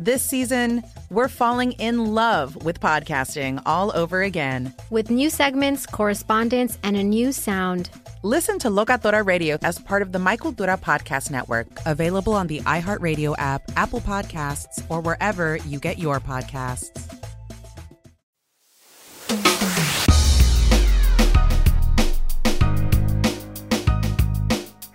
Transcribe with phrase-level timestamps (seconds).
[0.00, 4.72] This season, we're falling in love with podcasting all over again.
[4.90, 7.90] With new segments, correspondence, and a new sound.
[8.22, 12.60] Listen to Locatora Radio as part of the My Cultura Podcast Network, available on the
[12.60, 16.96] iHeartRadio app, Apple Podcasts, or wherever you get your podcasts.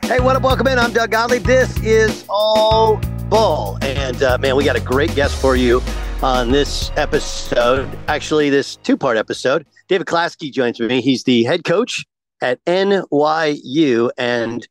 [0.05, 0.43] Hey, what up?
[0.43, 0.79] Welcome in.
[0.79, 1.43] I'm Doug Gottlieb.
[1.43, 3.01] This is All
[3.33, 3.79] Ball.
[3.81, 5.81] And uh, man, we got a great guest for you
[6.21, 7.89] on this episode.
[8.07, 9.65] Actually, this two part episode.
[9.87, 11.01] David Klatsky joins me.
[11.01, 12.05] He's the head coach
[12.43, 14.11] at NYU.
[14.19, 14.67] And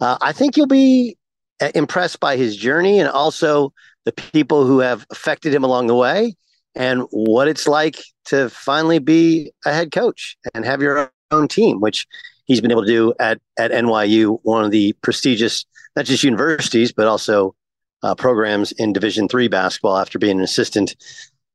[0.00, 1.16] uh, I think you'll be
[1.60, 3.72] uh, impressed by his journey and also
[4.04, 6.36] the people who have affected him along the way
[6.76, 11.80] and what it's like to finally be a head coach and have your own team,
[11.80, 12.06] which
[12.44, 15.66] he's been able to do at, at NYU, one of the prestigious,
[15.96, 17.56] not just universities, but also
[18.04, 20.94] uh, programs in Division three basketball after being an assistant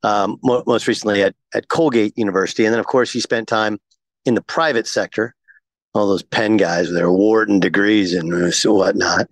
[0.03, 2.65] um, mo- most recently at, at Colgate University.
[2.65, 3.79] And then, of course, he spent time
[4.25, 5.35] in the private sector,
[5.93, 8.33] all those Penn guys with their Wharton degrees and
[8.65, 9.27] whatnot.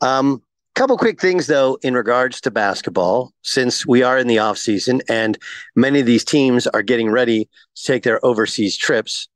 [0.00, 0.42] Um,
[0.74, 5.02] couple quick things though in regards to basketball since we are in the off season
[5.06, 5.36] and
[5.76, 9.28] many of these teams are getting ready to take their overseas trips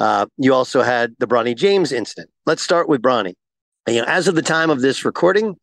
[0.00, 3.32] uh, you also had the bronny james incident let's start with bronny
[3.88, 5.56] you know as of the time of this recording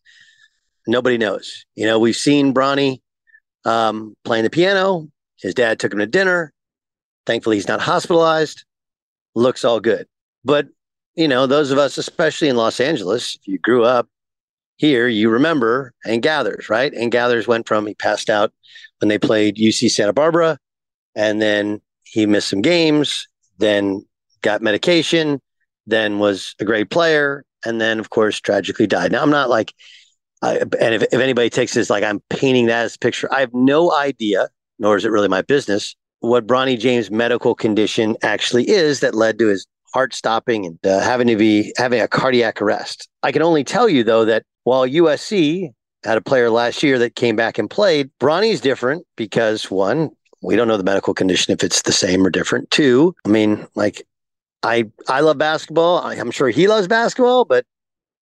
[0.89, 1.65] nobody knows.
[1.75, 3.01] You know, we've seen Bronny
[3.65, 5.07] um, playing the piano.
[5.39, 6.53] His dad took him to dinner.
[7.25, 8.65] Thankfully, he's not hospitalized.
[9.35, 10.07] Looks all good.
[10.43, 10.67] But,
[11.15, 14.07] you know, those of us, especially in Los Angeles, if you grew up
[14.77, 16.93] here, you remember Hank Gathers, right?
[16.93, 18.51] And Gathers went from he passed out
[18.99, 20.57] when they played UC Santa Barbara,
[21.15, 24.05] and then he missed some games, then
[24.41, 25.41] got medication,
[25.85, 29.11] then was a great player, and then, of course, tragically died.
[29.11, 29.73] Now, I'm not like
[30.41, 33.41] uh, and if, if anybody takes this like I'm painting that as a picture, I
[33.41, 38.69] have no idea, nor is it really my business, what Bronny James' medical condition actually
[38.69, 42.61] is that led to his heart stopping and uh, having to be having a cardiac
[42.61, 43.09] arrest.
[43.23, 45.69] I can only tell you though that while USC
[46.03, 50.11] had a player last year that came back and played, Bronny's different because one,
[50.41, 52.69] we don't know the medical condition if it's the same or different.
[52.71, 54.05] Two, I mean, like
[54.63, 55.99] I I love basketball.
[55.99, 57.65] I'm sure he loves basketball, but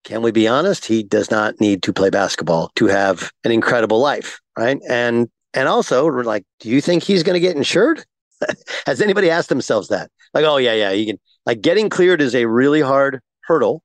[0.08, 0.86] can we be honest?
[0.86, 4.80] He does not need to play basketball to have an incredible life, right?
[4.90, 8.06] And and also, we're like, do you think he's going to get insured?
[8.86, 10.10] Has anybody asked themselves that?
[10.34, 11.20] Like, oh yeah, yeah, you can.
[11.46, 13.84] Like, getting cleared is a really hard hurdle,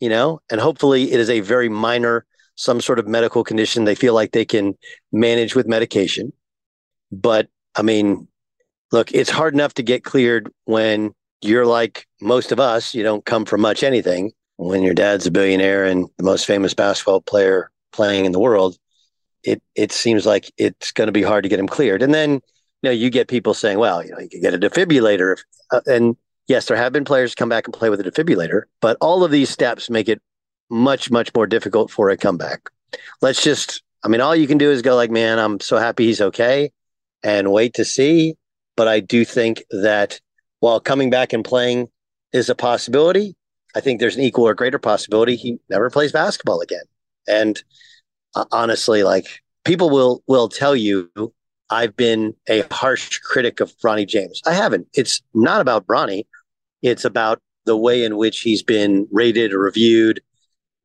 [0.00, 2.26] you know, and hopefully, it is a very minor,
[2.56, 4.76] some sort of medical condition they feel like they can
[5.12, 6.32] manage with medication.
[7.12, 8.26] But I mean,
[8.90, 12.92] look, it's hard enough to get cleared when you're like most of us.
[12.92, 16.74] You don't come from much anything when your dad's a billionaire and the most famous
[16.74, 18.76] basketball player playing in the world,
[19.42, 22.02] it it seems like it's going to be hard to get him cleared.
[22.02, 22.40] And then you
[22.84, 25.38] know you get people saying, well, you know, you could get a defibrillator,
[25.72, 26.14] uh, and
[26.46, 29.30] yes, there have been players come back and play with a defibrillator, but all of
[29.30, 30.20] these steps make it
[30.68, 32.68] much much more difficult for a comeback.
[33.22, 36.04] Let's just, I mean, all you can do is go like, man, I'm so happy
[36.04, 36.70] he's okay,
[37.22, 38.34] and wait to see.
[38.76, 40.20] But I do think that
[40.60, 41.88] while coming back and playing
[42.32, 43.36] is a possibility,
[43.74, 46.84] I think there's an equal or greater possibility he never plays basketball again.
[47.28, 47.62] And
[48.34, 49.26] uh, honestly, like
[49.64, 51.10] people will will tell you,
[51.70, 54.40] I've been a harsh critic of Bronny James.
[54.46, 54.88] I haven't.
[54.94, 56.24] It's not about Bronny.
[56.82, 60.20] It's about the way in which he's been rated or reviewed.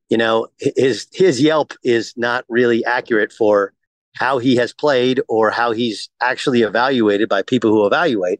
[0.09, 3.73] You know, his his Yelp is not really accurate for
[4.16, 8.40] how he has played or how he's actually evaluated by people who evaluate.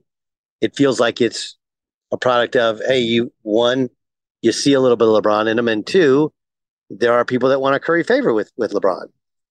[0.62, 1.58] It feels like it's
[2.12, 3.90] a product of, hey, you won
[4.46, 5.68] you see a little bit of LeBron in him.
[5.68, 6.32] And two,
[6.90, 9.08] there are people that want to curry favor with with LeBron.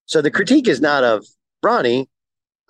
[0.07, 1.27] So the critique is not of
[1.65, 2.07] Bronny.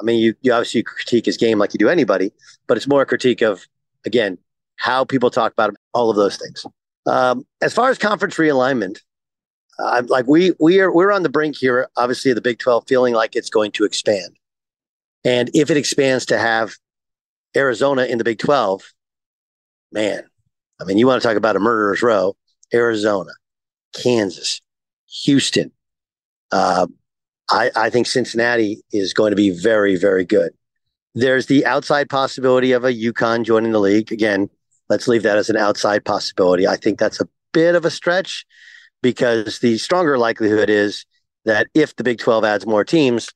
[0.01, 2.33] I mean, you, you obviously critique his game like you do anybody,
[2.67, 3.67] but it's more a critique of,
[4.05, 4.39] again,
[4.77, 6.67] how people talk about him, all of those things.
[7.07, 8.99] Um, as far as conference realignment,
[9.79, 13.15] uh, like we we are we're on the brink here, obviously, the Big 12 feeling
[13.15, 14.37] like it's going to expand.
[15.25, 16.75] And if it expands to have
[17.57, 18.83] Arizona in the Big 12,
[19.93, 20.25] man,
[20.81, 22.37] I mean, you want to talk about a murderer's row,
[22.73, 23.31] Arizona,
[23.93, 24.61] Kansas,
[25.25, 25.71] Houston,
[26.53, 26.87] uh,
[27.51, 30.53] I, I think Cincinnati is going to be very, very good.
[31.15, 34.11] There's the outside possibility of a UConn joining the league.
[34.11, 34.49] Again,
[34.89, 36.67] let's leave that as an outside possibility.
[36.67, 38.47] I think that's a bit of a stretch
[39.03, 41.05] because the stronger likelihood is
[41.45, 43.31] that if the Big 12 adds more teams,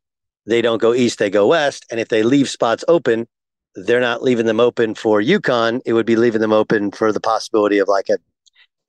[0.47, 1.85] they don't go east, they go west.
[1.91, 3.29] And if they leave spots open,
[3.75, 5.81] they're not leaving them open for UConn.
[5.85, 8.19] It would be leaving them open for the possibility of like a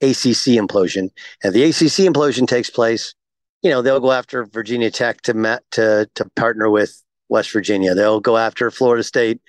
[0.02, 1.10] ACC implosion.
[1.44, 3.14] And the ACC implosion takes place,
[3.62, 7.94] you know, they'll go after Virginia Tech to to to partner with West Virginia.
[7.94, 9.42] They'll go after Florida State,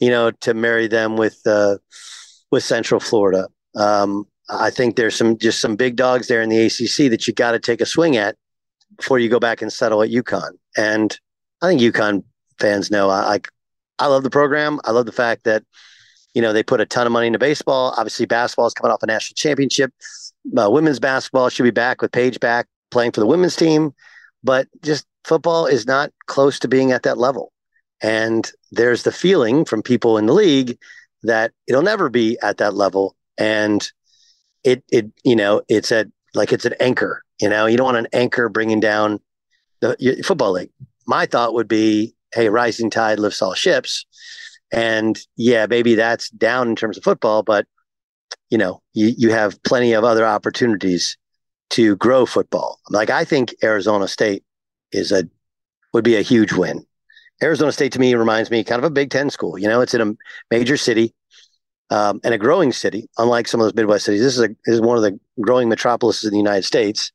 [0.00, 1.78] you know, to marry them with uh,
[2.50, 3.48] with Central Florida.
[3.76, 7.32] Um, I think there's some just some big dogs there in the ACC that you
[7.32, 8.36] got to take a swing at
[8.96, 10.52] before you go back and settle at UConn.
[10.76, 11.18] And
[11.62, 12.24] I think UConn
[12.60, 13.40] fans know I, I,
[13.98, 14.80] I love the program.
[14.84, 15.64] I love the fact that
[16.34, 17.94] you know they put a ton of money into baseball.
[17.96, 19.92] Obviously, basketball is coming off a national championship.
[20.56, 23.92] Uh, women's basketball should be back with Paige back playing for the women's team,
[24.42, 27.52] but just football is not close to being at that level.
[28.02, 30.78] And there's the feeling from people in the league
[31.22, 33.16] that it'll never be at that level.
[33.38, 33.86] And
[34.62, 37.22] it it you know it's at like it's an anchor.
[37.40, 39.20] You know, you don't want an anchor bringing down
[39.80, 40.70] the football league.
[41.06, 44.04] My thought would be, hey, rising tide lifts all ships.
[44.72, 47.66] And yeah, maybe that's down in terms of football, but
[48.50, 51.16] you know, you, you have plenty of other opportunities
[51.70, 52.78] to grow football.
[52.90, 54.44] Like I think Arizona State
[54.92, 55.28] is a
[55.92, 56.84] would be a huge win.
[57.42, 59.58] Arizona State to me reminds me kind of a Big Ten school.
[59.58, 60.14] You know, it's in a
[60.50, 61.14] major city
[61.90, 64.22] um, and a growing city, unlike some of those Midwest cities.
[64.22, 67.12] This is a this is one of the growing metropolises in the United States,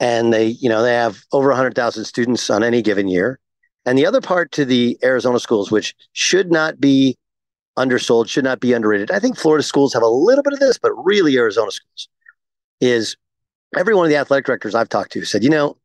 [0.00, 3.40] and they you know they have over hundred thousand students on any given year.
[3.86, 7.16] And the other part to the Arizona schools, which should not be
[7.78, 9.12] undersold, should not be underrated.
[9.12, 12.08] I think Florida schools have a little bit of this, but really Arizona schools
[12.80, 13.16] is
[13.76, 15.76] every one of the athletic directors I've talked to said, you know,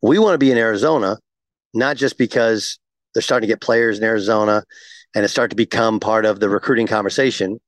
[0.00, 1.18] we want to be in Arizona,
[1.74, 2.78] not just because
[3.14, 4.64] they're starting to get players in Arizona
[5.14, 7.60] and it start to become part of the recruiting conversation.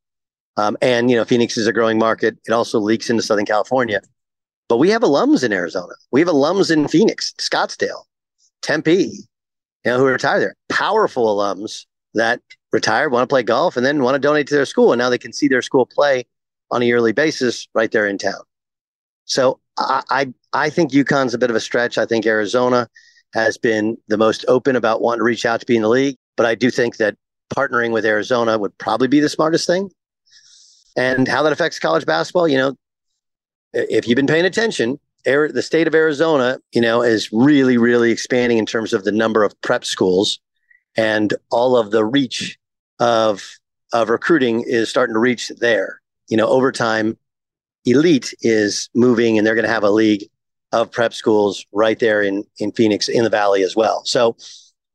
[0.56, 2.38] Um, and you know, Phoenix is a growing market.
[2.46, 4.00] It also leaks into Southern California.
[4.68, 5.92] But we have alums in Arizona.
[6.10, 8.04] We have alums in Phoenix, Scottsdale,
[8.62, 9.26] Tempe,
[9.84, 10.56] you know, who retire there.
[10.68, 12.40] Powerful alums that
[12.72, 14.92] retire, want to play golf, and then want to donate to their school.
[14.92, 16.24] And now they can see their school play
[16.70, 18.40] on a yearly basis right there in town.
[19.26, 21.98] So I, I, I think UConn's a bit of a stretch.
[21.98, 22.88] I think Arizona
[23.32, 26.16] has been the most open about wanting to reach out to be in the league.
[26.36, 27.16] But I do think that
[27.54, 29.90] partnering with Arizona would probably be the smartest thing.
[30.96, 32.76] And how that affects college basketball, you know,
[33.72, 38.58] if you've been paying attention, the state of Arizona, you know, is really, really expanding
[38.58, 40.40] in terms of the number of prep schools
[40.96, 42.58] and all of the reach
[43.00, 43.58] of
[43.92, 46.00] of recruiting is starting to reach there.
[46.28, 47.16] You know, over time,
[47.84, 50.28] elite is moving and they're going to have a league
[50.72, 54.02] of prep schools right there in in Phoenix in the valley as well.
[54.04, 54.36] So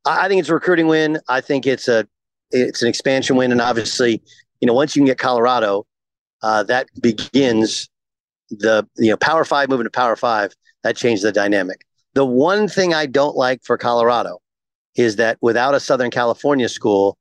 [0.04, 1.18] I think it's a recruiting win.
[1.28, 2.06] I think it's a
[2.50, 4.22] it's an expansion win, and obviously,
[4.60, 5.86] you know, once you can get Colorado,
[6.42, 7.88] uh, that begins
[8.50, 10.54] the you know Power Five moving to Power Five.
[10.82, 11.84] That changes the dynamic.
[12.14, 14.38] The one thing I don't like for Colorado
[14.96, 17.18] is that without a Southern California school,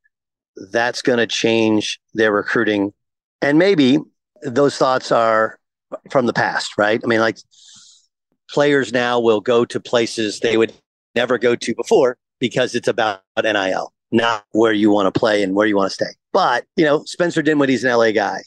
[0.71, 2.93] that's going to change their recruiting,
[3.41, 3.99] and maybe
[4.43, 5.59] those thoughts are
[6.09, 7.01] from the past, right?
[7.03, 7.37] I mean, like
[8.49, 10.73] players now will go to places they would
[11.15, 15.55] never go to before because it's about NIL not where you want to play and
[15.55, 16.11] where you want to stay.
[16.33, 18.41] But, you know, Spencer Dinwiddie's an LA guy,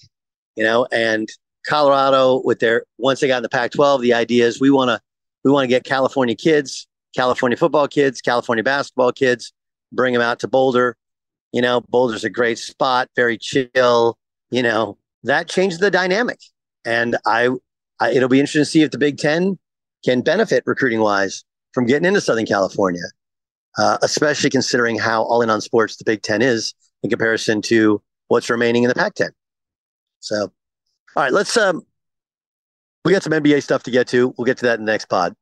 [0.57, 1.29] you know, and
[1.67, 4.89] Colorado with their once they got in the Pac 12, the idea is we want
[4.89, 5.01] to
[5.45, 9.53] we want to get California kids, California football kids, California basketball kids,
[9.93, 10.97] bring them out to Boulder.
[11.53, 14.17] You know, Boulder's a great spot, very chill,
[14.51, 16.39] you know, that changed the dynamic.
[16.85, 17.51] And I,
[18.01, 19.59] I it'll be interesting to see if the Big 10
[20.05, 23.03] can benefit recruiting wise from getting into Southern California
[23.79, 28.03] uh, especially considering how all in on sports the Big Ten is in comparison to
[28.29, 29.31] what's remaining in the Pac 10.
[30.21, 30.53] So,
[31.15, 31.57] all right, let's.
[31.57, 31.83] Um,
[33.05, 34.33] we got some NBA stuff to get to.
[34.39, 35.35] We'll get to that in the next pod.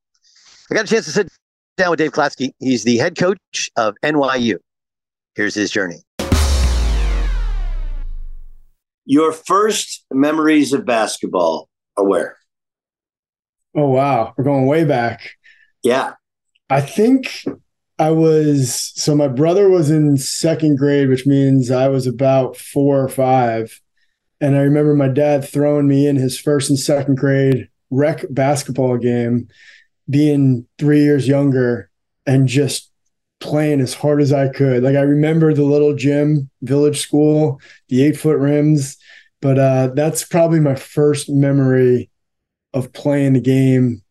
[0.71, 1.29] I got a chance to sit
[1.77, 2.53] down with Dave Klatsky.
[2.59, 4.57] He's the head coach of NYU.
[5.35, 5.99] Here's his journey.
[9.05, 12.37] Your first memories of basketball are where?
[13.75, 14.35] Oh, wow.
[14.37, 15.31] We're going way back.
[15.83, 16.15] Yeah.
[16.69, 17.45] I think
[17.99, 23.03] I was so my brother was in second grade, which means I was about four
[23.03, 23.81] or five.
[24.41, 28.97] And I remember my dad throwing me in his first and second grade rec basketball
[28.97, 29.49] game,
[30.09, 31.91] being three years younger
[32.27, 32.91] and just
[33.41, 34.83] playing as hard as I could.
[34.83, 38.97] Like I remember the little gym, village school, the eight foot rims,
[39.41, 42.11] but uh, that's probably my first memory
[42.73, 44.03] of playing the game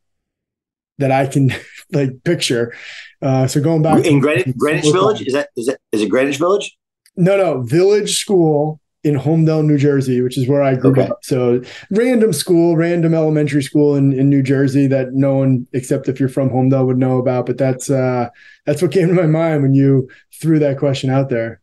[0.98, 1.52] that I can
[1.92, 2.74] like picture.
[3.22, 6.38] Uh, so going back in Greenwich, Greenwich Village, is that is that is it Greenwich
[6.38, 6.78] Village?
[7.16, 11.08] No, no, Village School in Holmdel, New Jersey, which is where I grew okay.
[11.08, 11.20] up.
[11.24, 16.20] So random school, random elementary school in, in New Jersey that no one except if
[16.20, 17.46] you're from Holmdel would know about.
[17.46, 18.29] But that's uh,
[18.65, 20.10] that's what came to my mind when you
[20.41, 21.62] threw that question out there.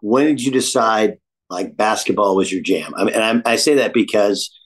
[0.00, 1.18] When did you decide
[1.50, 2.94] like basketball was your jam?
[2.96, 4.56] I mean, and I, I say that because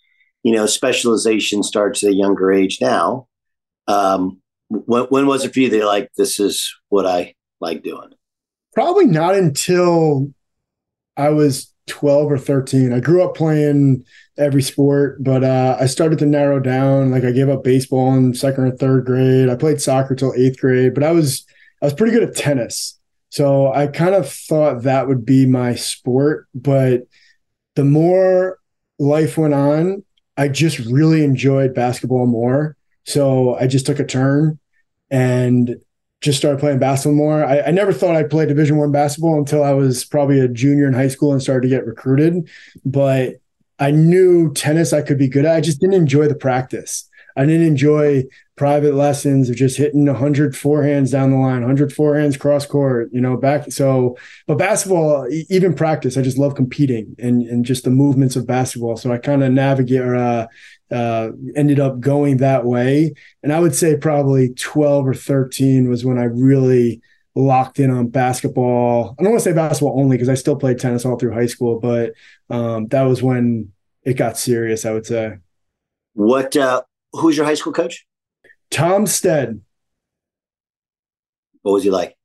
[0.43, 3.27] you know specialization starts at a younger age now.
[3.89, 8.11] Um, when, when was it for you that like this is what I like doing?
[8.75, 10.35] Probably not until
[11.17, 12.93] I was 12 or 13.
[12.93, 14.05] I grew up playing
[14.39, 17.11] every sport, but uh, I started to narrow down.
[17.11, 19.49] Like I gave up baseball in second or third grade.
[19.49, 21.47] I played soccer till eighth grade, but I was
[21.83, 22.99] I was pretty good at tennis.
[23.31, 26.49] So I kind of thought that would be my sport.
[26.55, 27.03] But
[27.75, 28.59] the more
[28.99, 30.05] life went on,
[30.37, 32.77] I just really enjoyed basketball more.
[33.05, 34.59] So I just took a turn
[35.11, 35.77] and
[36.21, 37.45] just started playing basketball more.
[37.45, 40.87] I, I never thought I'd play Division One basketball until I was probably a junior
[40.87, 42.49] in high school and started to get recruited.
[42.85, 43.35] But
[43.79, 45.57] I knew tennis I could be good at.
[45.57, 47.09] I just didn't enjoy the practice.
[47.37, 48.25] I didn't enjoy
[48.57, 53.21] private lessons of just hitting 100 forehands down the line, 100 forehands cross court, you
[53.21, 53.71] know, back.
[53.71, 54.17] So,
[54.47, 58.97] but basketball, even practice, I just love competing and, and just the movements of basketball.
[58.97, 60.47] So I kind of navigate or uh,
[60.91, 63.13] uh, ended up going that way.
[63.43, 67.03] And I would say probably 12 or 13 was when I really
[67.35, 69.15] locked in on basketball.
[69.19, 71.47] I don't want to say basketball only because I still played tennis all through high
[71.47, 72.15] school, but
[72.49, 73.73] um, that was when
[74.05, 75.37] it got serious, I would say.
[76.15, 76.83] What, uh,
[77.17, 78.07] who's your high school coach?
[78.71, 79.61] Tom Stead.
[81.63, 82.17] What was he like?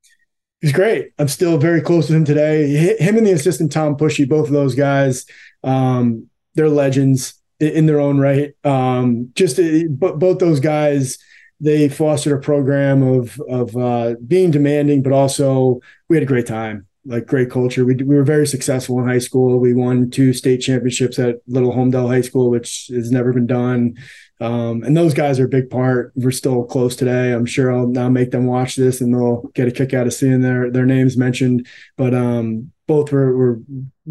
[0.61, 1.11] He's great.
[1.17, 2.95] I'm still very close with him today.
[2.99, 5.25] Him and the assistant Tom Pushy, both of those guys,
[5.63, 8.53] um, they're legends in their own right.
[8.63, 11.17] Um, just uh, both those guys,
[11.59, 15.79] they fostered a program of of uh, being demanding, but also
[16.09, 17.85] we had a great time, like great culture.
[17.85, 19.59] We we were very successful in high school.
[19.59, 23.95] We won two state championships at Little Holmdel High School, which has never been done.
[24.41, 26.11] Um, and those guys are a big part.
[26.15, 27.31] We're still close today.
[27.31, 30.13] I'm sure I'll now make them watch this and they'll get a kick out of
[30.13, 31.67] seeing their their names mentioned.
[31.95, 33.61] But um, both were, were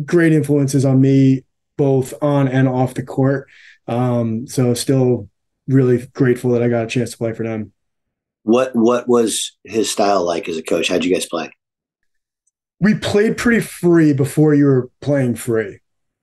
[0.04, 1.44] great influences on me
[1.80, 3.48] both on and off the court.
[3.88, 5.30] Um, so still
[5.66, 7.72] really grateful that I got a chance to play for them.
[8.42, 10.88] What what was his style like as a coach?
[10.88, 11.50] How'd you guys play?
[12.80, 15.78] We played pretty free before you were playing free.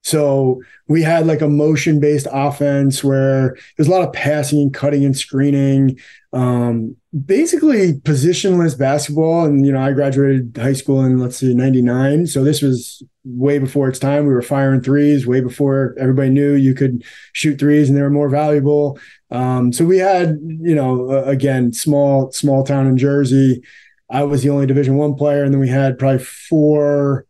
[0.08, 4.74] So we had like a motion based offense where there's a lot of passing and
[4.74, 6.00] cutting and screening.
[6.32, 6.96] Um,
[7.26, 9.46] basically positionless basketball.
[9.46, 12.28] And, you know, I graduated high school in, let's see, 99.
[12.28, 14.26] So this was way before its time.
[14.26, 18.10] We were firing threes way before everybody knew you could shoot threes and they were
[18.10, 18.98] more valuable.
[19.30, 23.62] Um, so we had, you know, uh, again, small, small town in Jersey.
[24.10, 25.44] I was the only division one player.
[25.44, 27.26] And then we had probably four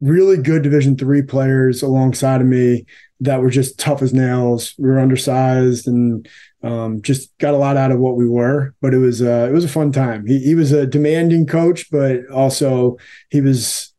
[0.00, 2.86] really good division three players alongside of me
[3.20, 4.74] that were just tough as nails.
[4.78, 6.28] We were undersized and
[6.62, 9.52] um, just got a lot out of what we were, but it was uh, it
[9.52, 10.26] was a fun time.
[10.26, 12.96] He, he was a demanding coach, but also
[13.30, 13.92] he was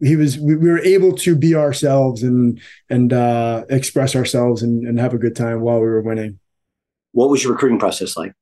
[0.00, 4.86] he was we, we were able to be ourselves and and uh, express ourselves and,
[4.86, 6.38] and have a good time while we were winning.
[7.12, 8.32] What was your recruiting process like?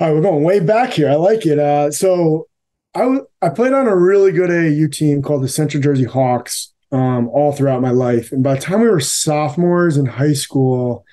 [0.00, 1.10] All right, we're going way back here.
[1.10, 1.58] I like it.
[1.58, 2.47] Uh, so
[2.94, 6.72] I, w- I played on a really good AAU team called the Central Jersey Hawks
[6.90, 8.32] um, all throughout my life.
[8.32, 11.04] And by the time we were sophomores in high school,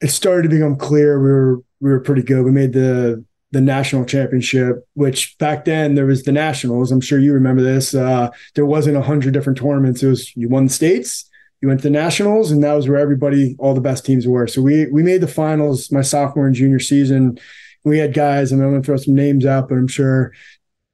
[0.00, 2.44] it started to become clear we were we were pretty good.
[2.44, 6.92] We made the the national championship, which back then there was the nationals.
[6.92, 7.94] I'm sure you remember this.
[7.94, 10.02] Uh, there wasn't a hundred different tournaments.
[10.02, 11.28] It was you won the states,
[11.60, 14.46] you went to the nationals, and that was where everybody, all the best teams were.
[14.46, 17.38] So we we made the finals my sophomore and junior season.
[17.84, 20.32] We had guys, and I'm going to throw some names out, but I'm sure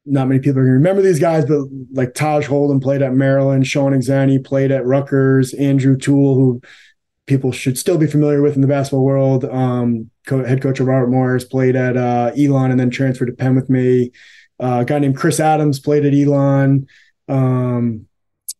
[0.06, 3.14] not many people are going to remember these guys, but like Taj Holden played at
[3.14, 6.61] Maryland, Sean Exani played at Rutgers, Andrew Toole, who
[7.26, 9.44] people should still be familiar with in the basketball world.
[9.46, 13.32] Um, co- head coach of Robert Morris played at uh, Elon and then transferred to
[13.32, 14.12] Penn with me.
[14.62, 16.87] Uh, a guy named Chris Adams played at Elon.
[17.28, 18.06] Um,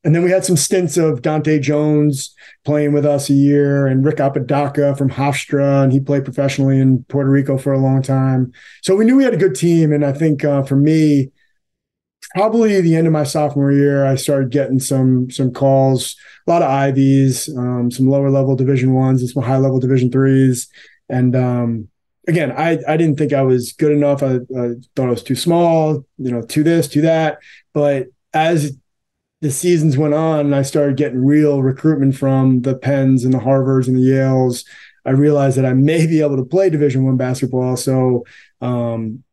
[0.03, 2.35] and then we had some stints of Dante Jones
[2.65, 7.05] playing with us a year and Rick Apodaca from Hofstra, and he played professionally in
[7.05, 8.53] Puerto Rico for a long time.
[8.83, 9.93] So we knew we had a good team.
[9.93, 11.31] And I think uh, for me,
[12.35, 16.17] probably the end of my sophomore year, I started getting some some calls,
[16.47, 20.11] a lot of IVs, um, some lower level Division ones and some high level Division
[20.11, 20.69] threes.
[21.09, 21.89] And um,
[22.29, 24.23] again, I I didn't think I was good enough.
[24.23, 27.39] I, I thought I was too small, you know, to this, to that.
[27.73, 28.77] But as
[29.41, 33.87] the seasons went on I started getting real recruitment from the Penns and the Harvards
[33.87, 34.65] and the Yales.
[35.05, 37.77] I realized that I may be able to play Division One basketball.
[37.77, 38.25] So
[38.63, 39.24] um,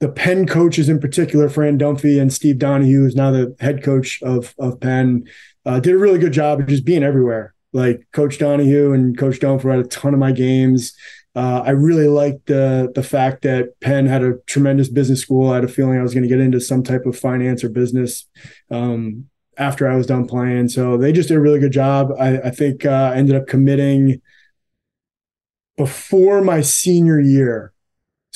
[0.00, 4.22] the Penn coaches in particular, Fran Dunphy and Steve Donahue, who's now the head coach
[4.22, 5.24] of of Penn,
[5.64, 7.54] uh, did a really good job of just being everywhere.
[7.72, 10.94] Like Coach Donahue and Coach Dunphy had a ton of my games.
[11.34, 15.50] Uh, I really liked the the fact that Penn had a tremendous business school.
[15.50, 17.68] I had a feeling I was going to get into some type of finance or
[17.68, 18.26] business
[18.70, 19.26] um,
[19.58, 20.68] after I was done playing.
[20.68, 22.10] So they just did a really good job.
[22.18, 24.20] I, I think uh, I ended up committing
[25.76, 27.72] before my senior year.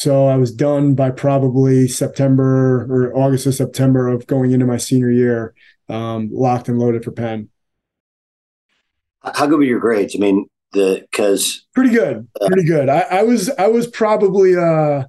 [0.00, 4.78] So I was done by probably September or August or September of going into my
[4.78, 5.52] senior year,
[5.90, 7.50] um, locked and loaded for Penn.
[9.23, 10.16] How good were your grades?
[10.16, 12.88] I mean, the because pretty good, pretty good.
[12.88, 15.04] I, I was I was probably uh,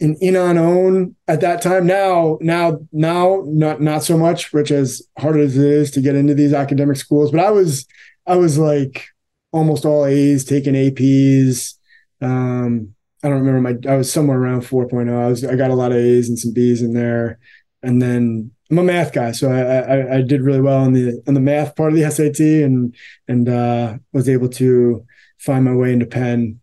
[0.00, 1.86] an in on own at that time.
[1.86, 4.50] Now, now, now, not not so much.
[4.50, 7.86] Which as hard as it is to get into these academic schools, but I was
[8.26, 9.08] I was like
[9.52, 11.74] almost all A's, taking APs.
[12.22, 13.92] Um, I don't remember my.
[13.92, 15.14] I was somewhere around 4.0.
[15.14, 15.44] I was.
[15.44, 17.38] I got a lot of A's and some B's in there,
[17.82, 21.22] and then I'm a math guy, so I, I, I did really well on the
[21.28, 22.94] on the math part of the SAT, and
[23.28, 25.06] and uh, was able to
[25.38, 26.60] find my way into Penn.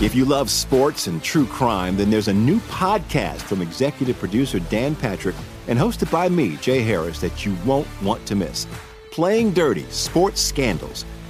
[0.00, 4.58] If you love sports and true crime, then there's a new podcast from executive producer
[4.58, 5.36] Dan Patrick
[5.66, 8.66] and hosted by me, Jay Harris, that you won't want to miss.
[9.10, 11.04] Playing Dirty Sports Scandals.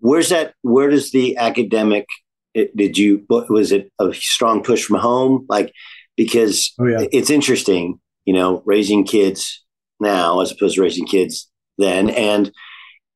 [0.00, 2.06] where's that where does the academic
[2.54, 5.46] did you was it a strong push from home?
[5.48, 5.72] Like
[6.16, 7.06] because oh, yeah.
[7.12, 9.64] it's interesting you know raising kids
[10.00, 12.10] now as opposed to raising kids then.
[12.10, 12.52] And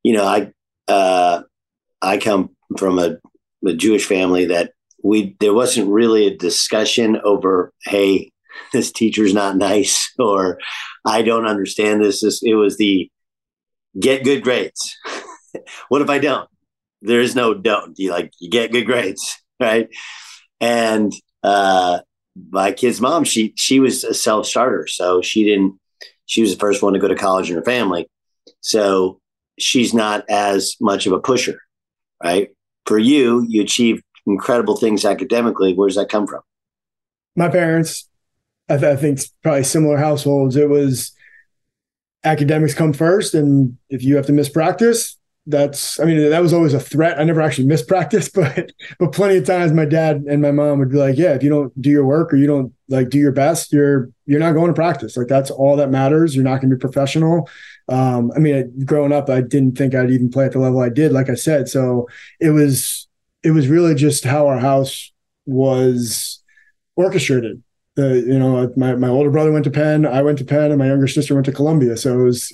[0.03, 0.53] you know i
[0.88, 1.42] uh
[2.01, 3.16] i come from a,
[3.66, 8.33] a jewish family that we there wasn't really a discussion over hey
[8.73, 10.59] this teacher's not nice or
[11.05, 13.11] i don't understand this, this it was the
[13.99, 14.97] get good grades.
[15.90, 16.49] What if i don't
[17.03, 17.99] there is no don't.
[17.99, 19.88] You like you get good grades, right?
[20.61, 21.12] And
[21.43, 22.01] uh,
[22.51, 25.79] my kid's mom, she she was a self starter, so she didn't.
[26.27, 28.09] She was the first one to go to college in her family,
[28.61, 29.21] so
[29.59, 31.61] she's not as much of a pusher,
[32.23, 32.51] right?
[32.87, 35.75] For you, you achieved incredible things academically.
[35.75, 36.41] Where does that come from?
[37.37, 38.09] My parents,
[38.69, 40.57] I, th- I think, probably similar households.
[40.57, 41.12] It was
[42.25, 46.53] academics come first, and if you have to miss practice, that's I mean that was
[46.53, 47.19] always a threat.
[47.19, 50.79] I never actually missed practice, but but plenty of times my dad and my mom
[50.79, 53.19] would be like, "Yeah, if you don't do your work or you don't like do
[53.19, 55.17] your best, you're you're not going to practice.
[55.17, 56.35] Like that's all that matters.
[56.35, 57.49] You're not going to be professional."
[57.89, 60.89] Um, I mean, growing up, I didn't think I'd even play at the level I
[60.89, 61.13] did.
[61.13, 62.09] Like I said, so
[62.41, 63.09] it was
[63.43, 65.13] it was really just how our house
[65.47, 66.43] was
[66.95, 67.63] orchestrated
[67.97, 70.87] you know my, my older brother went to penn i went to penn and my
[70.87, 72.51] younger sister went to columbia so it was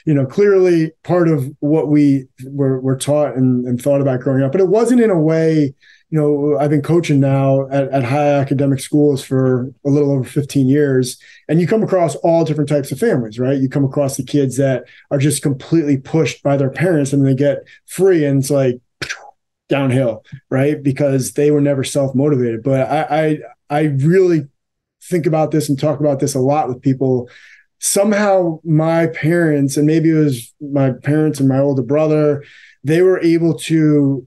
[0.06, 4.42] you know clearly part of what we were, were taught and, and thought about growing
[4.42, 5.72] up but it wasn't in a way
[6.10, 10.24] you know i've been coaching now at, at high academic schools for a little over
[10.24, 11.16] 15 years
[11.48, 14.56] and you come across all different types of families right you come across the kids
[14.56, 18.80] that are just completely pushed by their parents and they get free and it's like
[19.68, 20.82] downhill, right?
[20.82, 22.62] Because they were never self motivated.
[22.62, 23.38] But I, I
[23.70, 24.48] I really
[25.02, 27.28] think about this and talk about this a lot with people.
[27.78, 32.44] Somehow my parents, and maybe it was my parents and my older brother,
[32.84, 34.26] they were able to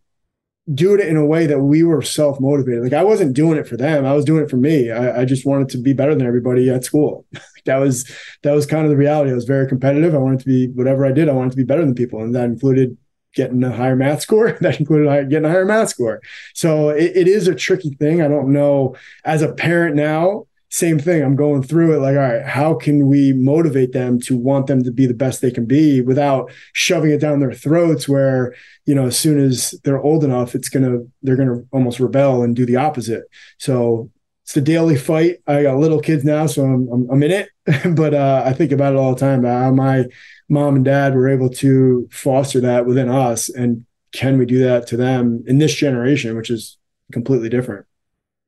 [0.73, 2.83] do it in a way that we were self motivated.
[2.83, 4.91] Like I wasn't doing it for them; I was doing it for me.
[4.91, 7.25] I, I just wanted to be better than everybody at school.
[7.65, 8.11] that was
[8.43, 9.31] that was kind of the reality.
[9.31, 10.15] I was very competitive.
[10.15, 11.29] I wanted to be whatever I did.
[11.29, 12.97] I wanted to be better than people, and that included
[13.35, 14.51] getting a higher math score.
[14.61, 16.21] that included getting a higher math score.
[16.55, 18.21] So it, it is a tricky thing.
[18.21, 18.95] I don't know.
[19.23, 21.23] As a parent now, same thing.
[21.23, 24.83] I'm going through it like, all right, how can we motivate them to want them
[24.83, 28.53] to be the best they can be without shoving it down their throats where,
[28.85, 32.01] you know, as soon as they're old enough, it's going to, they're going to almost
[32.01, 33.23] rebel and do the opposite.
[33.57, 34.11] So
[34.43, 35.37] it's the daily fight.
[35.47, 38.73] I got little kids now, so I'm, I'm, I'm in it, but uh, I think
[38.73, 39.45] about it all the time.
[39.45, 40.03] How my
[40.49, 43.47] mom and dad were able to foster that within us.
[43.47, 46.77] And can we do that to them in this generation, which is
[47.13, 47.85] completely different?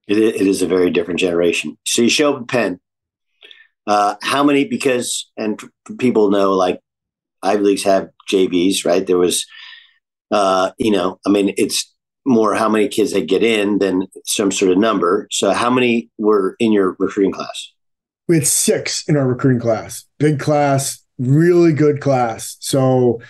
[0.08, 1.78] It, it is a very different generation.
[1.86, 2.80] So you show Penn.
[3.86, 4.66] Uh, how many?
[4.66, 5.62] Because and
[5.98, 6.80] people know like
[7.44, 9.06] Ivy leagues have JVs, right?
[9.06, 9.46] There was,
[10.32, 11.94] uh, you know, I mean, it's
[12.26, 15.28] more how many kids they get in than some sort of number.
[15.32, 17.72] So how many were in your recruiting class?
[18.28, 20.06] We had six in our recruiting class.
[20.20, 22.58] Big class, really good class.
[22.60, 23.22] So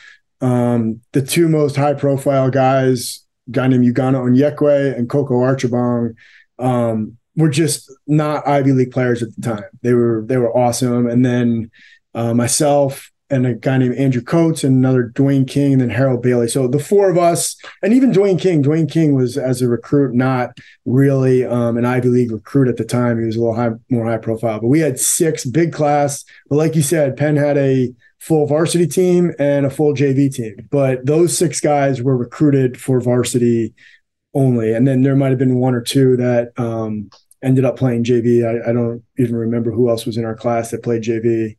[0.41, 6.15] um, the two most high profile guys, guy named Ugonna Onyekwe and Koko Archibong,
[6.59, 9.69] um, were just not Ivy League players at the time.
[9.81, 11.07] They were they were awesome.
[11.07, 11.71] And then
[12.13, 16.21] uh, myself and a guy named Andrew Coates and another Dwayne King and then Harold
[16.21, 16.47] Bailey.
[16.47, 18.63] So the four of us, and even Dwayne King.
[18.63, 22.85] Dwayne King was as a recruit not really um, an Ivy League recruit at the
[22.85, 23.19] time.
[23.19, 24.61] He was a little high, more high profile.
[24.61, 26.23] But we had six big class.
[26.49, 30.67] But like you said, Penn had a full varsity team and a full JV team.
[30.71, 33.73] But those six guys were recruited for varsity
[34.37, 34.73] only.
[34.73, 37.09] And then there might have been one or two that um,
[37.43, 38.45] ended up playing JV.
[38.45, 41.57] I, I, don't even remember who else was in our class that played JV.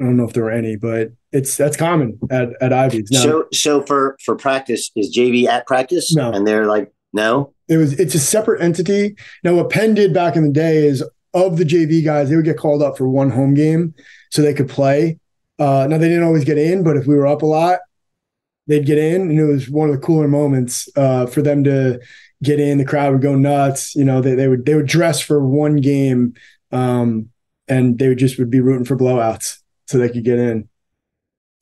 [0.00, 3.10] I don't know if there were any, but it's that's common at at Ivy's.
[3.10, 6.14] Now, so so for for practice is JV at practice?
[6.14, 7.54] No, and they're like no.
[7.68, 9.16] It was it's a separate entity.
[9.42, 12.44] Now what Penn did back in the day is of the JV guys, they would
[12.44, 13.94] get called up for one home game
[14.30, 15.18] so they could play.
[15.58, 17.78] Uh, now they didn't always get in, but if we were up a lot,
[18.66, 22.00] they'd get in, and it was one of the cooler moments uh, for them to
[22.42, 22.78] get in.
[22.78, 23.94] The crowd would go nuts.
[23.94, 26.34] You know, they, they would they would dress for one game,
[26.72, 27.30] um,
[27.68, 30.68] and they would just would be rooting for blowouts so they could get in.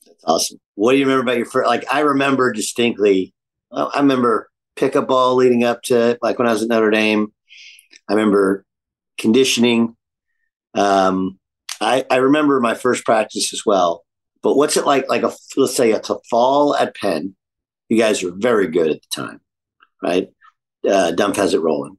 [0.05, 0.59] That's awesome.
[0.75, 1.67] What do you remember about your first?
[1.67, 3.33] Like I remember distinctly.
[3.71, 7.33] I remember pickup ball leading up to like when I was at Notre Dame.
[8.07, 8.65] I remember
[9.17, 9.95] conditioning.
[10.73, 11.39] Um,
[11.81, 14.04] I, I remember my first practice as well.
[14.45, 15.09] But what's it like?
[15.09, 17.35] Like a let's say it's a fall at Penn.
[17.89, 19.41] You guys are very good at the time,
[20.03, 20.27] right?
[20.87, 21.97] Uh, Dunph has it rolling.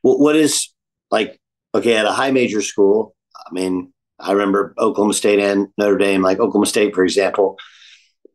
[0.00, 0.70] What, what is
[1.10, 1.38] like?
[1.74, 3.14] Okay, at a high major school.
[3.36, 6.22] I mean, I remember Oklahoma State and Notre Dame.
[6.22, 7.58] Like Oklahoma State, for example,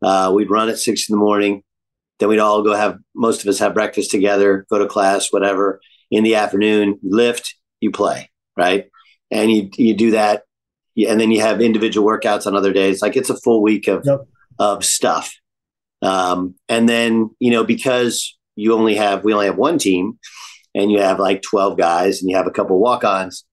[0.00, 1.64] uh, we'd run at six in the morning.
[2.20, 5.80] Then we'd all go have most of us have breakfast together, go to class, whatever.
[6.12, 8.88] In the afternoon, lift, you play, right?
[9.32, 10.44] And you you do that
[11.06, 13.02] and then you have individual workouts on other days.
[13.02, 14.26] Like it's a full week of yep.
[14.58, 15.32] of stuff.
[16.02, 20.18] Um, and then you know because you only have we only have one team,
[20.74, 23.44] and you have like twelve guys, and you have a couple walk ons.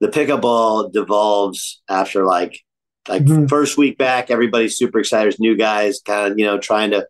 [0.00, 2.60] The pickup ball devolves after like
[3.08, 3.46] like mm-hmm.
[3.46, 4.30] first week back.
[4.30, 5.26] Everybody's super excited.
[5.26, 7.06] There's new guys, kind of you know trying to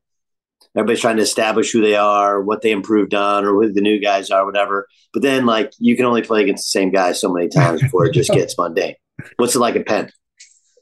[0.77, 4.01] everybody's trying to establish who they are, what they improved on, or who the new
[4.01, 4.87] guys are, whatever.
[5.13, 8.07] But then like you can only play against the same guys so many times before
[8.07, 8.95] it just gets mundane.
[9.37, 10.11] What's it like at Penn?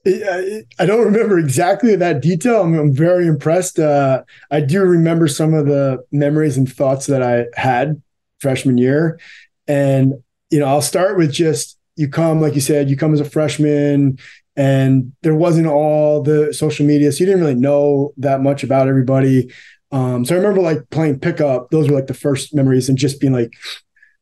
[0.07, 2.62] I don't remember exactly that detail.
[2.62, 3.79] I'm, I'm very impressed.
[3.81, 4.22] Uh,
[4.53, 8.01] I do remember some of the memories and thoughts that I had
[8.38, 9.18] freshman year.
[9.66, 10.14] And,
[10.51, 13.25] you know, I'll start with just you come, like you said, you come as a
[13.25, 14.18] freshman,
[14.55, 17.11] and there wasn't all the social media.
[17.11, 19.53] So you didn't really know that much about everybody.
[19.90, 21.70] Um, so I remember like playing pickup.
[21.70, 23.55] Those were like the first memories and just being like,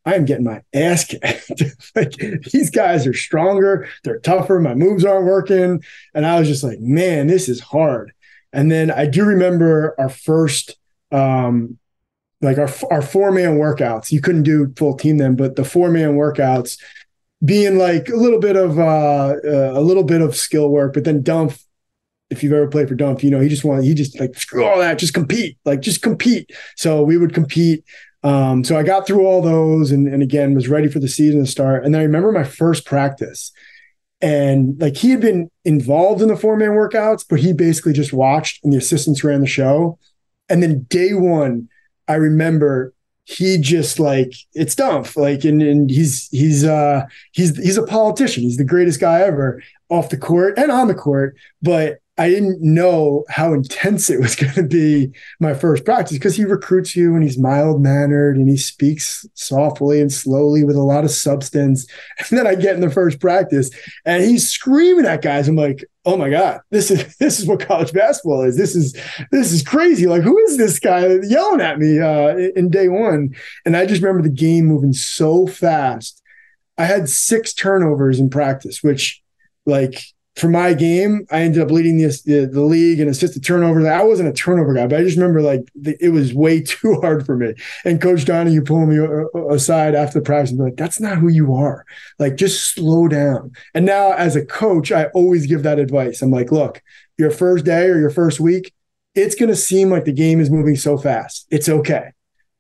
[0.05, 1.63] I am getting my ass kicked.
[1.95, 2.13] like
[2.53, 5.83] these guys are stronger, they're tougher, my moves aren't working.
[6.15, 8.13] And I was just like, man, this is hard.
[8.53, 10.77] And then I do remember our first
[11.11, 11.79] um
[12.41, 14.13] like our our four man workouts.
[14.13, 16.79] You couldn't do full team then, but the four man workouts
[17.45, 21.05] being like a little bit of uh, uh, a little bit of skill work, but
[21.05, 21.65] then Dunph
[22.31, 24.65] if you've ever played for Dunph, you know, he just wanted, he just like, screw
[24.65, 26.51] all that, just compete, like, just compete.
[26.77, 27.85] So we would compete.
[28.25, 31.45] Um, so I got through all those and, and again was ready for the season
[31.45, 31.85] to start.
[31.85, 33.53] And then I remember my first practice
[34.21, 38.15] and like he had been involved in the four man workouts, but he basically just
[38.15, 39.99] watched and the assistants ran the show.
[40.49, 41.69] And then day one,
[42.09, 47.79] I remember he just like it's Dunph like and, and he's he's uh he's he's
[47.79, 52.01] a politician he's the greatest guy ever off the court and on the court but
[52.17, 56.45] I didn't know how intense it was going to be my first practice because he
[56.45, 61.05] recruits you and he's mild mannered and he speaks softly and slowly with a lot
[61.05, 61.87] of substance.
[62.31, 63.71] And then I get in the first practice
[64.05, 65.49] and he's screaming at guys.
[65.49, 68.57] I'm like, oh my god, this is this is what college basketball is.
[68.57, 68.97] This is
[69.31, 70.07] this is crazy.
[70.07, 73.35] Like, who is this guy yelling at me uh, in day one?
[73.65, 76.23] And I just remember the game moving so fast.
[76.79, 79.23] I had six turnovers in practice, which
[79.67, 83.85] like for my game, I ended up leading the, the, the league and assisted turnovers.
[83.85, 87.01] I wasn't a turnover guy, but I just remember like the, it was way too
[87.01, 87.55] hard for me.
[87.85, 91.01] And Coach Donahue pulling me uh, uh, aside after the practice and be like, "That's
[91.01, 91.85] not who you are.
[92.19, 96.21] Like, just slow down." And now, as a coach, I always give that advice.
[96.21, 96.83] I'm like, "Look,
[97.17, 98.75] your first day or your first week,
[99.15, 101.47] it's going to seem like the game is moving so fast.
[101.51, 102.11] It's okay."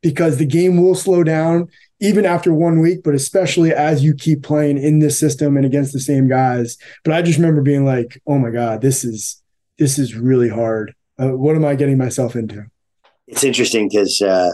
[0.01, 1.69] Because the game will slow down
[2.01, 5.93] even after one week, but especially as you keep playing in this system and against
[5.93, 6.77] the same guys.
[7.05, 9.43] But I just remember being like, oh my God, this is
[9.79, 10.95] this is really hard.
[11.19, 12.67] Uh, what am I getting myself into?
[13.27, 14.51] It's interesting because uh,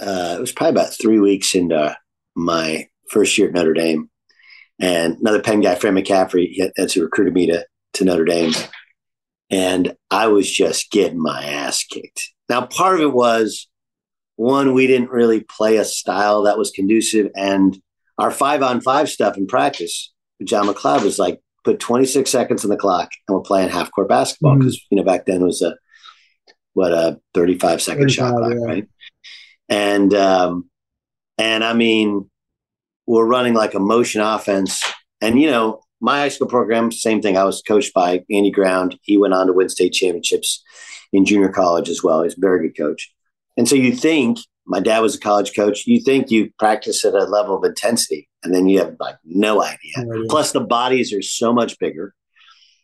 [0.00, 1.96] uh, it was probably about three weeks into
[2.34, 4.10] my first year at Notre Dame.
[4.78, 8.52] And another Penn guy, Fran McCaffery, that's who recruited me to, to Notre Dame.
[9.50, 12.30] And I was just getting my ass kicked.
[12.48, 13.68] Now, part of it was
[14.36, 17.30] one, we didn't really play a style that was conducive.
[17.34, 17.78] And
[18.18, 20.12] our five on five stuff in practice,
[20.44, 24.08] John MacLeod was like, put 26 seconds on the clock and we're playing half court
[24.08, 24.94] basketball because, mm-hmm.
[24.94, 25.74] you know, back then it was a,
[26.74, 28.64] what, a 35 second 35, shot clock, yeah.
[28.64, 28.88] right?
[29.68, 30.70] And, um,
[31.38, 32.30] and I mean,
[33.06, 34.82] we're running like a motion offense.
[35.20, 37.36] And, you know, my high school program, same thing.
[37.36, 38.98] I was coached by Andy Ground.
[39.02, 40.62] He went on to win state championships
[41.12, 42.22] in junior college as well.
[42.22, 43.12] He's a very good coach.
[43.56, 47.14] And so you think, my dad was a college coach, you think you practice at
[47.14, 50.24] a level of intensity, and then you have like no idea.
[50.28, 52.14] Plus, the bodies are so much bigger.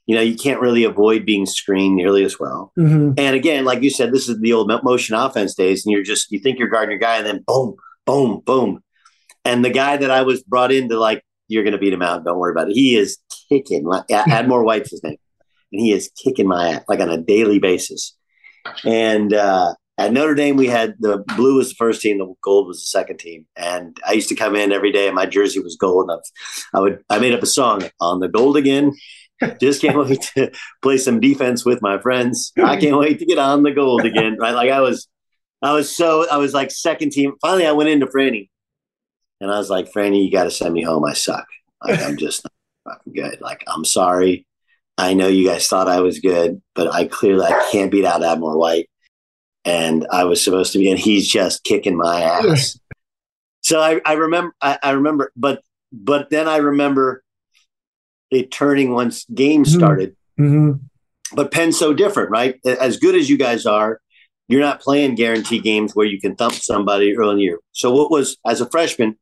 [0.07, 2.73] You know, you can't really avoid being screened nearly as well.
[2.79, 3.13] Mm-hmm.
[3.19, 6.31] And again, like you said, this is the old motion offense days, and you're just,
[6.31, 8.81] you think you're guarding your guy, and then boom, boom, boom.
[9.45, 12.03] And the guy that I was brought in to like, you're going to beat him
[12.03, 12.25] out.
[12.25, 12.75] Don't worry about it.
[12.75, 13.89] He is kicking.
[14.11, 15.19] Admore White's his name.
[15.73, 18.17] And he is kicking my ass like on a daily basis.
[18.85, 22.67] And, uh, at Notre Dame, we had the blue was the first team, the gold
[22.67, 25.61] was the second team, and I used to come in every day, and my jersey
[25.61, 26.11] was gold.
[26.11, 26.21] And
[26.73, 28.93] I would I made up a song on the gold again.
[29.61, 30.51] Just can't wait to
[30.81, 32.53] play some defense with my friends.
[32.63, 34.39] I can't wait to get on the gold again.
[34.41, 35.09] Right, like I was,
[35.61, 37.35] I was so I was like second team.
[37.43, 38.49] Finally, I went into Franny,
[39.43, 41.05] and I was like, Franny, you got to send me home.
[41.05, 41.47] I suck.
[41.85, 43.41] Like I'm just not fucking good.
[43.43, 44.47] Like I'm sorry.
[44.97, 48.23] I know you guys thought I was good, but I clearly I can't beat out
[48.23, 48.89] Admore White
[49.65, 52.79] and I was supposed to be, and he's just kicking my ass.
[53.61, 57.23] so I, I remember, I, I, remember, but but then I remember
[58.31, 59.79] it turning once games mm-hmm.
[59.79, 60.17] started.
[60.39, 60.73] Mm-hmm.
[61.35, 62.59] But Penn's so different, right?
[62.65, 64.01] As good as you guys are,
[64.49, 67.59] you're not playing guarantee games where you can thump somebody early in the year.
[67.73, 69.17] So, what was as a freshman?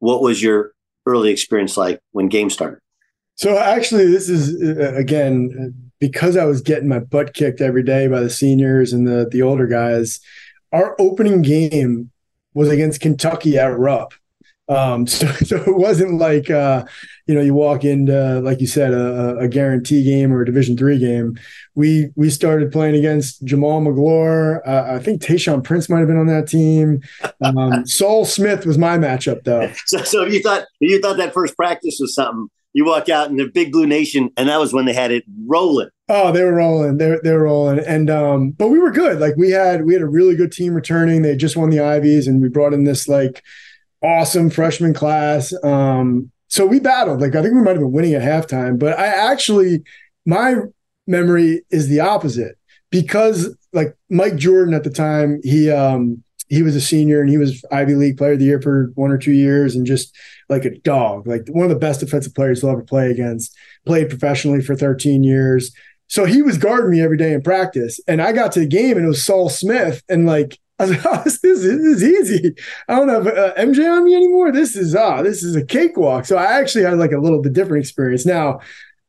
[0.00, 0.72] What was your
[1.06, 2.80] early experience like when games started?
[3.36, 8.06] So actually, this is uh, again because I was getting my butt kicked every day
[8.08, 10.20] by the seniors and the the older guys,
[10.72, 12.10] our opening game
[12.54, 14.14] was against Kentucky at Rupp.
[14.68, 16.84] Um, so, so it wasn't like uh,
[17.26, 20.76] you know you walk into like you said a, a guarantee game or a Division
[20.76, 21.38] three game.
[21.74, 24.66] We we started playing against Jamaal Magloire.
[24.66, 27.02] Uh, I think Tayshaun Prince might have been on that team.
[27.40, 29.72] Um, Saul Smith was my matchup though.
[29.86, 33.36] So, so you thought you thought that first practice was something you walk out in
[33.36, 35.88] the Big Blue Nation, and that was when they had it rolling.
[36.10, 36.98] Oh, they were rolling.
[36.98, 39.18] They were, they rolling, and um, but we were good.
[39.18, 41.22] Like we had we had a really good team returning.
[41.22, 43.42] They just won the Ivies, and we brought in this like
[44.02, 45.54] awesome freshman class.
[45.64, 47.22] Um, so we battled.
[47.22, 49.82] Like I think we might have been winning at halftime, but I actually
[50.26, 50.56] my
[51.06, 52.58] memory is the opposite
[52.90, 57.38] because like Mike Jordan at the time he um he was a senior and he
[57.38, 60.14] was Ivy League Player of the Year for one or two years, and just
[60.48, 63.54] like a dog, like one of the best defensive players you'll ever play against.
[63.84, 65.72] Played professionally for 13 years,
[66.08, 68.00] so he was guarding me every day in practice.
[68.06, 70.90] And I got to the game, and it was Saul Smith, and like I was
[70.90, 72.54] like, oh, this, this, is easy.
[72.86, 74.52] I don't have uh, MJ on me anymore.
[74.52, 76.26] This is ah, this is a cakewalk.
[76.26, 78.26] So I actually had like a little bit different experience.
[78.26, 78.60] Now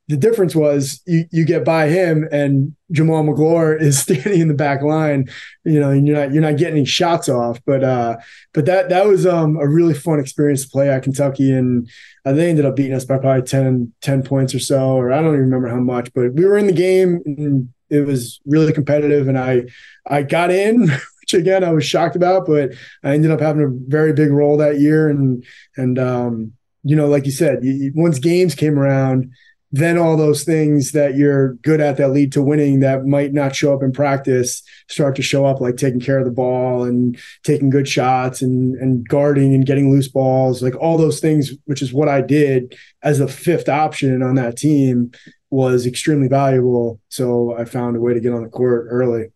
[0.08, 4.54] the difference was you, you get by him and Jamaal Magloire is standing in the
[4.54, 5.30] back line,
[5.66, 7.60] you know, and you're not you're not getting any shots off.
[7.66, 8.18] But uh,
[8.54, 11.90] but that that was um, a really fun experience to play at Kentucky, and
[12.26, 15.18] uh, they ended up beating us by probably 10, 10 points or so, or I
[15.22, 16.14] don't even remember how much.
[16.14, 19.64] But we were in the game, and it was really competitive, and I
[20.06, 20.90] I got in
[21.28, 22.72] which again I was shocked about, but
[23.04, 25.10] I ended up having a very big role that year.
[25.10, 25.44] And
[25.76, 29.32] and um, you know, like you said, you, once games came around,
[29.72, 33.56] then all those things that you're good at that lead to winning that might not
[33.56, 37.20] show up in practice start to show up, like taking care of the ball and
[37.44, 41.82] taking good shots and and guarding and getting loose balls, like all those things, which
[41.82, 45.12] is what I did as a fifth option on that team
[45.50, 47.00] was extremely valuable.
[47.10, 49.28] So I found a way to get on the court early.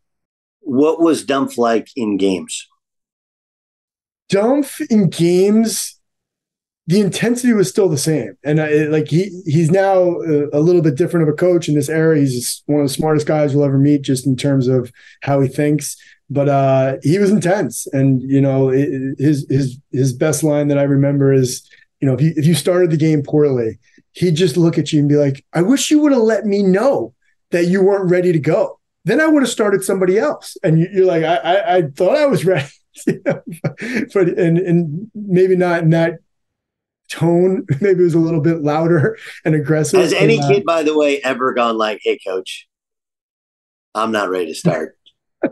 [0.62, 2.68] What was Dunph like in games?
[4.32, 6.00] Dunph in games,
[6.88, 10.96] the intensity was still the same, and I, like he he's now a, little bit
[10.96, 12.18] different of a coach in this era.
[12.18, 14.92] He's one of the smartest guys you'll ever meet, just in terms of
[15.22, 15.96] how he thinks.
[16.30, 20.84] But uh, he was intense, and you know his his his best line that I
[20.84, 21.68] remember is,
[22.00, 23.78] you know, if you if you started the game poorly,
[24.14, 26.64] he'd just look at you and be like, I wish you would have let me
[26.64, 27.14] know
[27.52, 28.80] that you weren't ready to go.
[29.06, 30.58] Then I would have started somebody else.
[30.64, 32.68] And you're like, I, I, I thought I was ready.
[33.06, 36.20] but and and maybe not in that
[37.12, 37.66] tone.
[37.82, 40.00] Maybe it was a little bit louder and aggressive.
[40.00, 42.68] Has any uh, kid, by the way, ever gone like, "Hey, coach,
[43.94, 44.98] I'm not ready to start."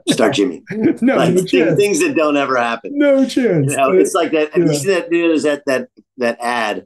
[0.07, 0.61] Start Jimmy.
[0.71, 2.91] no, like, no th- things that don't ever happen.
[2.93, 3.71] No chance.
[3.71, 4.51] You know, it's like that.
[4.55, 4.65] Yeah.
[4.65, 6.85] You see that news that that that ad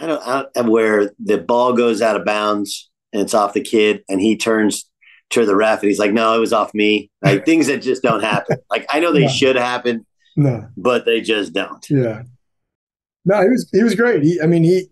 [0.00, 3.60] I don't, I don't where the ball goes out of bounds and it's off the
[3.60, 4.90] kid, and he turns
[5.30, 8.02] to the ref and he's like, "No, it was off me." Like things that just
[8.02, 8.58] don't happen.
[8.70, 9.28] Like I know they no.
[9.28, 11.84] should happen, no, but they just don't.
[11.88, 12.22] Yeah.
[13.24, 14.22] No, he was he was great.
[14.22, 14.88] He, I mean, he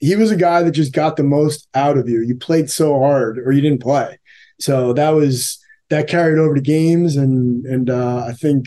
[0.00, 2.22] he was a guy that just got the most out of you.
[2.22, 4.18] You played so hard, or you didn't play.
[4.58, 8.66] So that was that carried over to games, and and uh, I think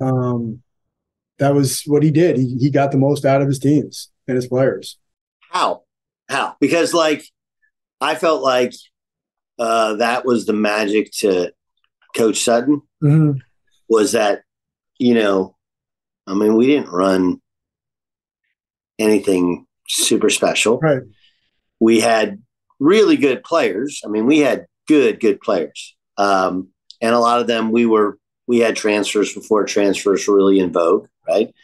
[0.00, 0.62] um,
[1.38, 2.36] that was what he did.
[2.36, 4.98] He he got the most out of his teams and his players.
[5.50, 5.82] How?
[6.28, 6.56] How?
[6.60, 7.24] Because like
[8.00, 8.72] I felt like
[9.58, 11.52] uh, that was the magic to
[12.16, 13.38] Coach Sutton mm-hmm.
[13.88, 14.42] was that
[14.98, 15.56] you know,
[16.26, 17.41] I mean, we didn't run
[18.98, 20.78] anything super special.
[20.78, 21.02] Right.
[21.80, 22.42] We had
[22.78, 24.00] really good players.
[24.04, 25.96] I mean, we had good, good players.
[26.16, 26.68] Um,
[27.00, 30.72] and a lot of them we were we had transfers before transfers were really in
[30.72, 31.54] vogue, right?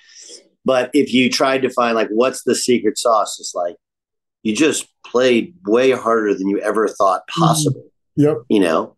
[0.64, 3.76] But if you tried to find like what's the secret sauce, it's like
[4.42, 7.42] you just played way harder than you ever thought mm-hmm.
[7.42, 7.80] possible.
[8.18, 8.22] Mm-hmm.
[8.22, 8.36] Yep.
[8.48, 8.96] You know,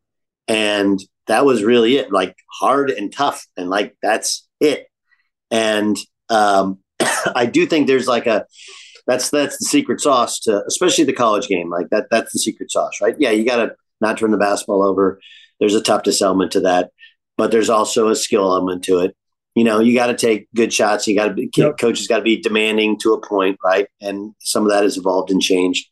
[0.49, 4.87] and that was really it, like hard and tough, and like that's it.
[5.51, 5.97] And
[6.29, 6.79] um,
[7.35, 8.47] I do think there's like a
[9.07, 11.71] that's that's the secret sauce to especially the college game.
[11.71, 13.17] Like that that's the secret sauce, right?
[13.19, 15.21] Yeah, you got to not turn the basketball over.
[15.59, 16.91] There's a toughness element to that,
[17.37, 19.17] but there's also a skill element to it
[19.55, 21.07] you know, you got to take good shots.
[21.07, 21.79] You got to be, yep.
[21.79, 23.89] coaches got to be demanding to a point, right?
[24.01, 25.89] And some of that has evolved and changed.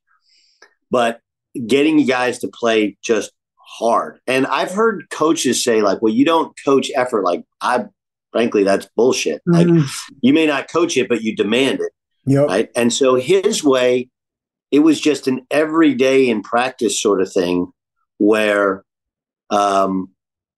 [0.91, 1.21] But
[1.67, 4.21] getting you guys to play just hard.
[4.27, 7.25] And I've heard coaches say, like, well, you don't coach effort.
[7.25, 7.87] Like, I
[8.33, 9.43] frankly, that's bullshit.
[9.49, 9.79] Mm-hmm.
[9.79, 9.87] Like,
[10.21, 11.93] you may not coach it, but you demand it.
[12.27, 12.47] Yep.
[12.47, 12.71] Right.
[12.77, 14.09] And so his way,
[14.71, 17.73] it was just an everyday in practice sort of thing
[18.19, 18.85] where,
[19.51, 20.11] um,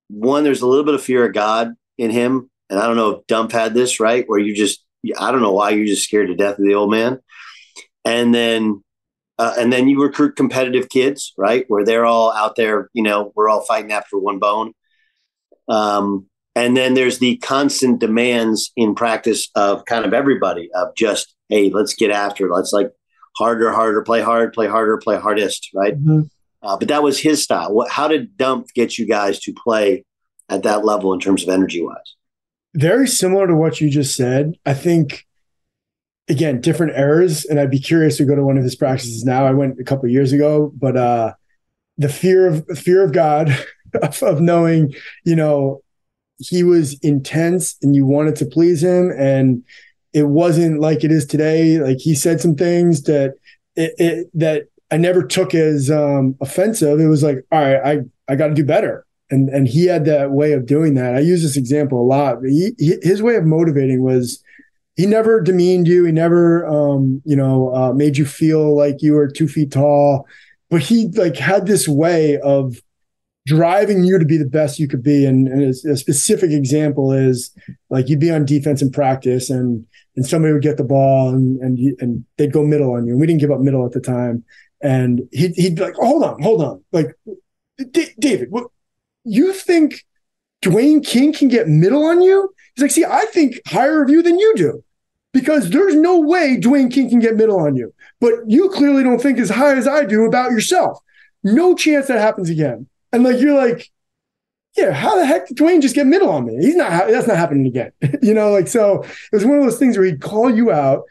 [0.08, 3.10] one, there's a little bit of fear of God in him and I don't know
[3.10, 4.84] if Dunph had this right, where you just
[5.18, 7.18] I don't know why you're just scared to death of the old man,
[8.04, 8.82] and then
[9.38, 13.32] uh, and then you recruit competitive kids, right, where they're all out there, you know,
[13.34, 14.72] we're all fighting after one bone.
[15.68, 16.26] Um,
[16.60, 21.70] and then there's the constant demands in practice of kind of everybody of just hey,
[21.70, 22.52] let's get after, it.
[22.52, 22.92] let's like
[23.36, 25.98] harder, harder, play hard, play harder, play hardest, right?
[25.98, 26.20] Mm-hmm.
[26.62, 27.72] Uh, but that was his style.
[27.72, 30.04] What, how did Dunph get you guys to play
[30.48, 32.14] at that level in terms of energy wise?
[32.74, 34.54] very similar to what you just said.
[34.64, 35.26] I think
[36.28, 39.46] again, different eras, and I'd be curious to go to one of his practices now.
[39.46, 41.34] I went a couple years ago, but uh
[41.98, 43.50] the fear of fear of God,
[44.02, 44.94] of, of knowing,
[45.24, 45.82] you know,
[46.40, 49.62] he was intense and you wanted to please him and
[50.12, 51.78] it wasn't like it is today.
[51.78, 53.34] Like he said some things that
[53.76, 56.98] it, it that I never took as um, offensive.
[56.98, 60.04] It was like, all right, I I got to do better and and he had
[60.06, 61.14] that way of doing that.
[61.14, 62.38] I use this example a lot.
[62.44, 64.42] He, he, his way of motivating was
[64.96, 66.04] he never demeaned you.
[66.04, 70.26] He never, um, you know, uh, made you feel like you were two feet tall.
[70.68, 72.80] But he like had this way of
[73.46, 75.24] driving you to be the best you could be.
[75.24, 77.50] And, and a, specific example is
[77.88, 79.86] like you'd be on defense in practice, and
[80.16, 83.12] and somebody would get the ball, and and and they'd go middle on you.
[83.12, 84.44] And we didn't give up middle at the time.
[84.82, 86.84] And he'd, he'd be like, oh, hold on, hold on.
[86.90, 87.14] Like,
[88.18, 88.68] David, what,
[89.24, 90.04] you think
[90.62, 92.54] Dwayne King can get middle on you?
[92.74, 94.82] He's like, see, I think higher of you than you do
[95.32, 97.92] because there's no way Dwayne King can get middle on you.
[98.20, 100.98] But you clearly don't think as high as I do about yourself.
[101.42, 102.88] No chance that happens again.
[103.12, 103.90] And like, you're like,
[104.76, 106.56] yeah, how the heck did Dwayne just get middle on me?
[106.56, 107.92] He's not, that's not happening again.
[108.22, 111.02] you know, like, so it was one of those things where he'd call you out,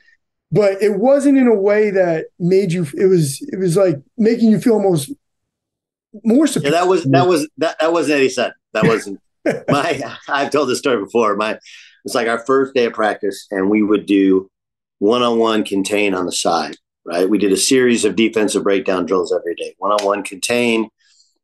[0.52, 4.50] but it wasn't in a way that made you, it was, it was like making
[4.50, 5.12] you feel almost
[6.24, 6.74] more superior.
[6.74, 8.54] Yeah, that was, that was, that, that wasn't Eddie Sutton.
[8.74, 9.20] That wasn't
[9.68, 11.36] my, I've told this story before.
[11.36, 11.60] My,
[12.06, 14.50] it's like our first day of practice and we would do
[15.00, 17.30] one-on-one contain on the side, right?
[17.30, 20.90] We did a series of defensive breakdown drills every day, one-on-one contain,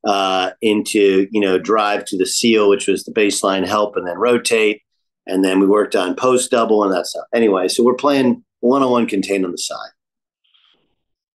[0.06, 4.18] uh, into you know drive to the seal, which was the baseline help, and then
[4.18, 4.82] rotate,
[5.26, 7.26] and then we worked on post double and that stuff.
[7.34, 9.90] Anyway, so we're playing one on one contain on the side,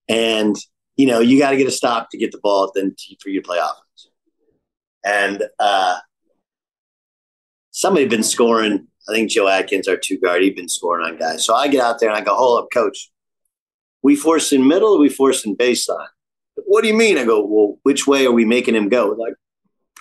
[0.07, 0.55] and
[0.95, 3.41] you know you got to get a stop to get the ball then for you
[3.41, 4.09] to play offense,
[5.03, 5.97] and uh,
[7.71, 8.85] somebody been scoring.
[9.09, 11.43] I think Joe Atkins, our two guard, he'd been scoring on guys.
[11.43, 13.09] So I get out there and I go, hold up, coach.
[14.03, 16.09] We force in middle, we force in baseline
[16.65, 17.17] what do you mean?
[17.17, 19.15] I go, well, which way are we making him go?
[19.17, 19.33] Like,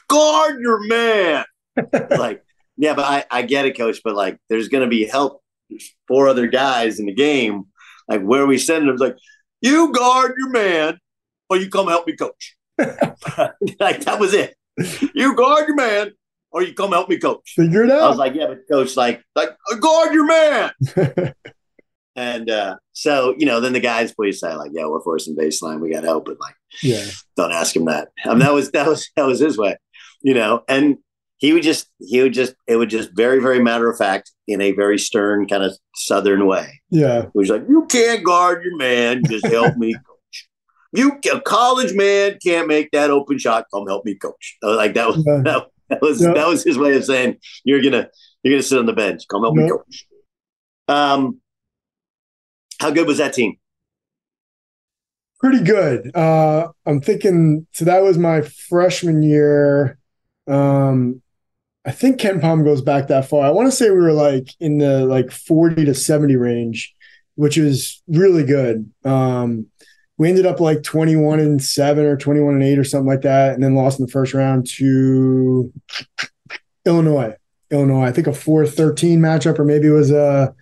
[0.09, 1.45] guard your man.
[2.11, 2.43] like,
[2.77, 4.01] yeah, but I, I get it, coach.
[4.03, 5.43] But like, there's going to be help.
[6.07, 7.67] four other guys in the game.
[8.09, 8.97] Like, where are we sending them?
[8.97, 9.17] Like,
[9.61, 10.99] you guard your man,
[11.51, 12.57] or you come help me coach.
[12.79, 14.55] like that was it.
[15.15, 16.13] You guard your man,
[16.51, 17.53] or you come help me coach.
[17.57, 18.03] Figure it out.
[18.03, 20.71] I was like, yeah, but coach, like, like guard your man.
[22.19, 25.79] And uh, so, you know, then the guys please say like, yeah, we're forcing baseline.
[25.79, 26.25] We got help.
[26.25, 27.05] But like, yeah,
[27.37, 28.09] don't ask him that.
[28.25, 29.77] I mean, that was, that was, that was his way,
[30.21, 30.99] you know, and
[31.37, 34.61] he would just, he would just, it would just very, very matter of fact in
[34.61, 36.81] a very stern kind of Southern way.
[36.91, 37.23] Yeah.
[37.23, 39.23] He was like, you can't guard your man.
[39.25, 40.49] Just help me coach.
[40.93, 43.67] You a college man can't make that open shot.
[43.73, 44.57] Come help me coach.
[44.61, 45.43] Like that was, yeah.
[45.45, 46.33] that, that, was, yeah.
[46.33, 48.11] that was his way of saying you're going to,
[48.43, 49.23] you're going to sit on the bench.
[49.31, 49.63] Come help yeah.
[49.63, 50.07] me coach.
[50.89, 51.41] Um,
[52.79, 53.57] how good was that team?
[55.41, 56.15] Pretty good.
[56.17, 57.67] Uh, I'm thinking.
[57.73, 59.99] So that was my freshman year.
[60.49, 61.23] Um,
[61.85, 63.47] I think KenPom goes back that far.
[63.47, 66.95] I want to say we were like in the like 40 to 70 range,
[67.37, 68.91] which is really good.
[69.05, 69.67] Um,
[70.19, 73.55] we ended up like 21 and 7 or 21 and 8 or something like that
[73.55, 75.73] and then lost in the first round to
[76.85, 77.35] illinois
[77.71, 80.55] illinois i think a 4-13 matchup or maybe it was a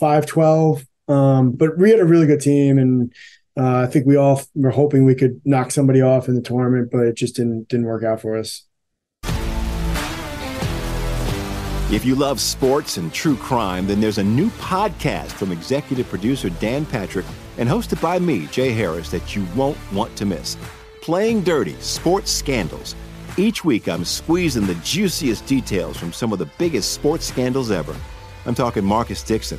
[0.00, 3.12] 5-12 um, but we had a really good team, and
[3.58, 6.90] uh, I think we all were hoping we could knock somebody off in the tournament,
[6.92, 8.64] but it just didn't didn't work out for us.
[11.92, 16.48] If you love sports and true crime, then there's a new podcast from executive producer
[16.48, 17.26] Dan Patrick
[17.58, 20.56] and hosted by me, Jay Harris, that you won't want to miss.
[21.02, 22.94] Playing Dirty Sports Scandals.
[23.36, 27.96] Each week, I'm squeezing the juiciest details from some of the biggest sports scandals ever.
[28.46, 29.58] I'm talking Marcus Dixon.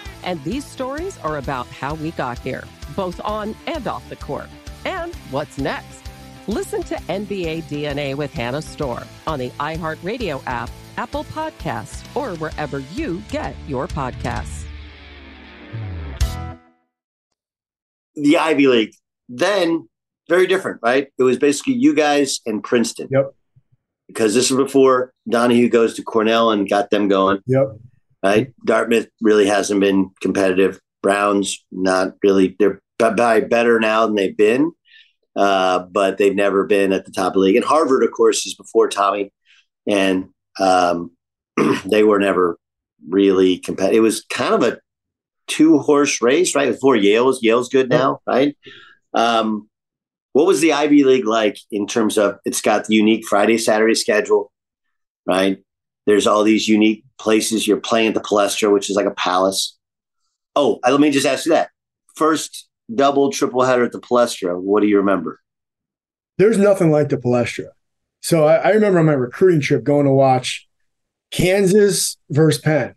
[0.23, 2.63] And these stories are about how we got here,
[2.95, 4.47] both on and off the court.
[4.85, 6.01] And what's next?
[6.47, 12.79] Listen to NBA DNA with Hannah Storm on the iHeartRadio app, Apple Podcasts, or wherever
[12.93, 14.65] you get your podcasts.
[18.15, 18.95] The Ivy League,
[19.29, 19.87] then
[20.27, 21.07] very different, right?
[21.17, 23.07] It was basically you guys and Princeton.
[23.11, 23.33] Yep.
[24.07, 27.39] Because this is before Donahue goes to Cornell and got them going.
[27.47, 27.77] Yep
[28.23, 28.53] right?
[28.65, 30.79] Dartmouth really hasn't been competitive.
[31.01, 32.55] Browns not really.
[32.59, 34.71] They're by better now than they've been,
[35.35, 37.55] uh, but they've never been at the top of the league.
[37.55, 39.33] And Harvard, of course, is before Tommy,
[39.87, 41.11] and um,
[41.85, 42.57] they were never
[43.09, 43.97] really competitive.
[43.97, 44.79] It was kind of a
[45.47, 46.71] two horse race, right?
[46.71, 48.55] Before Yale's Yale's good now, right?
[49.13, 49.67] Um,
[50.33, 53.95] what was the Ivy League like in terms of it's got the unique Friday Saturday
[53.95, 54.51] schedule,
[55.25, 55.57] right?
[56.05, 57.67] There's all these unique places.
[57.67, 59.77] You're playing at the Palestra, which is like a palace.
[60.55, 61.69] Oh, let me just ask you that.
[62.15, 65.39] First double triple header at the Palestra, what do you remember?
[66.37, 67.67] There's nothing like the Palestra.
[68.21, 70.67] So I, I remember on my recruiting trip going to watch
[71.31, 72.95] Kansas versus Penn,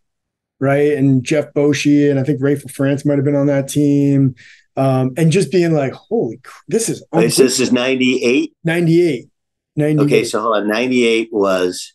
[0.58, 0.92] right?
[0.92, 4.34] And Jeff Boschee and I think Raef LaFrentz might have been on that team.
[4.76, 8.52] Um, and just being like, holy, this is this is 98?
[8.64, 9.28] 98.
[9.76, 10.04] 98.
[10.04, 10.68] Okay, so hold on.
[10.68, 11.93] 98 was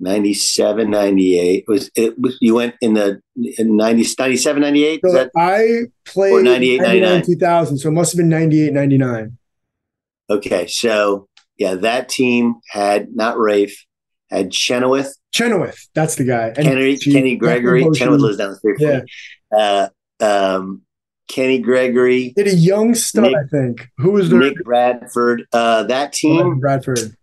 [0.00, 1.64] 97, 98.
[1.68, 5.00] Was it was you went in the in 90, 97, 98?
[5.04, 7.22] So that, I played or 98, 99?
[7.26, 7.78] 2000.
[7.78, 9.36] So it must have been 98, 99.
[10.30, 11.28] Okay, so
[11.58, 13.72] yeah, that team had not Raef,
[14.30, 15.12] had Chenowith.
[15.34, 16.48] Chenowith, that's the guy.
[16.48, 17.84] And Kenny, she- Kenny Gregory.
[17.84, 18.76] Chenowith lives down the street.
[18.78, 19.00] Yeah.
[19.52, 19.88] Uh,
[20.20, 20.82] um,
[21.28, 23.88] Kenny Gregory, Did a young stud, Nick- I think.
[23.98, 25.46] Who was their Nick Bradford.
[25.52, 27.16] Uh, that team, Bradford?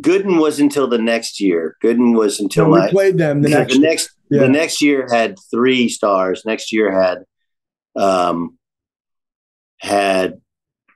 [0.00, 1.76] Gooden was until the next year.
[1.82, 3.88] Gooden was until No, we played them the next the year.
[3.88, 4.40] next Yeah.
[4.40, 6.42] the next year had three stars.
[6.44, 7.18] Next year had
[8.00, 8.58] um
[9.78, 10.40] had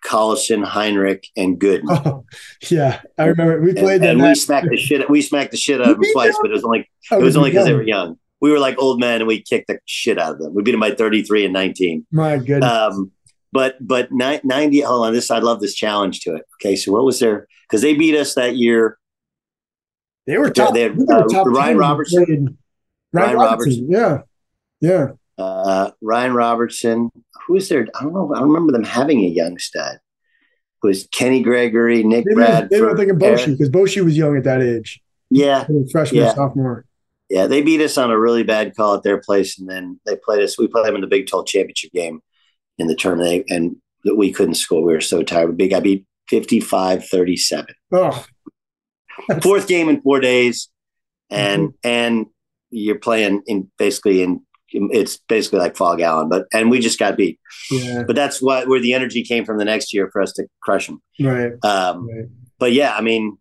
[0.04, 1.84] Collison, Hinrich, and Gooden.
[2.06, 2.24] Oh,
[2.70, 4.18] yeah, I remember we and, played them.
[4.20, 5.08] and we smacked the shit.
[5.10, 7.36] We smacked the shit out of them twice, but it was only Oh, it was
[7.36, 8.16] only because they were young.
[8.40, 10.54] We were like old men, and we kicked the shit out of them.
[10.54, 12.06] We beat them by thirty three and nineteen.
[12.10, 12.70] My goodness.
[12.70, 13.10] Um,
[13.52, 14.80] but but ni- ninety.
[14.80, 16.42] Hold on, this I love this challenge to it.
[16.56, 17.46] Okay, so what was their?
[17.70, 18.98] Because they beat us that year.
[20.26, 20.74] they were top.
[20.74, 22.24] they had, they were uh, top Ryan 10 Robertson.
[23.12, 23.86] Ryan Ryan, Robertson.
[23.90, 24.18] Yeah,
[24.80, 25.06] yeah.
[25.38, 27.10] uh, Ryan Robertson.
[27.46, 27.86] Who is there?
[27.98, 28.32] I don't know.
[28.34, 29.96] I don't remember them having a young stud.
[30.82, 32.70] It was Kenny Gregory, Nick Maybe, Bradford.
[32.70, 35.00] maybe I'm thinking Boschee because Boschee was young at that age.
[35.30, 36.34] Yeah, Freshman, Yeah.
[36.34, 36.86] sophomore.
[37.28, 37.46] yeah.
[37.46, 40.42] They beat us on a really bad call at their place, and then they played
[40.42, 40.58] us.
[40.58, 42.20] We played them in the Big 12 championship game
[42.78, 43.76] in the tournament, and
[44.16, 44.82] we couldn't score.
[44.82, 45.56] We were so tired.
[45.56, 47.66] Big, I beat 55 37.
[47.92, 48.24] Oh,
[49.42, 50.68] Fourth game in four days,
[51.28, 51.88] and Mm-hmm.
[51.88, 52.26] and
[52.70, 54.40] you're playing in basically in
[54.72, 57.38] it's basically like Phog Allen, but and we just got beat.
[57.72, 60.46] yeah, But that's what where the energy came from the next year for us to
[60.62, 61.02] crush them.
[61.20, 61.52] right.
[61.64, 62.26] Um, right.
[62.58, 63.36] but yeah, I mean,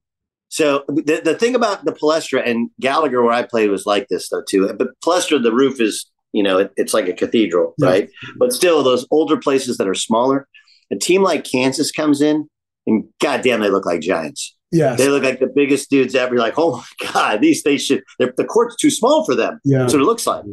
[0.49, 4.29] so the, the thing about the Palestra and Gallagher, where I played, was like this
[4.29, 4.73] though too.
[4.73, 7.87] But Palestra, the roof is you know it, it's like a cathedral, Yeah.
[7.89, 8.09] right?
[8.37, 10.47] But still, those older places that are smaller,
[10.91, 12.49] a team like Kansas comes in,
[12.89, 14.55] and goddamn, they look like giants.
[14.71, 16.35] Yeah, They look like the biggest dudes ever.
[16.35, 18.03] You're like, oh my god, these they should.
[18.19, 19.59] The court's too small for them.
[19.63, 19.79] Yeah.
[19.79, 20.43] That's what it looks like.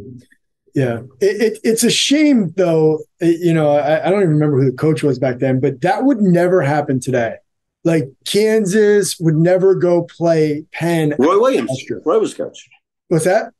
[0.75, 3.01] Yeah, it, it, it's a shame though.
[3.21, 5.81] it- you know, I, I don't even remember who the coach was back then, but
[5.83, 7.37] that would never happen today.
[7.85, 11.15] Like Kansas would never go play Penn.
[11.19, 11.71] Roy Williams.
[12.05, 12.69] Roy was coach.
[13.09, 13.53] What's that?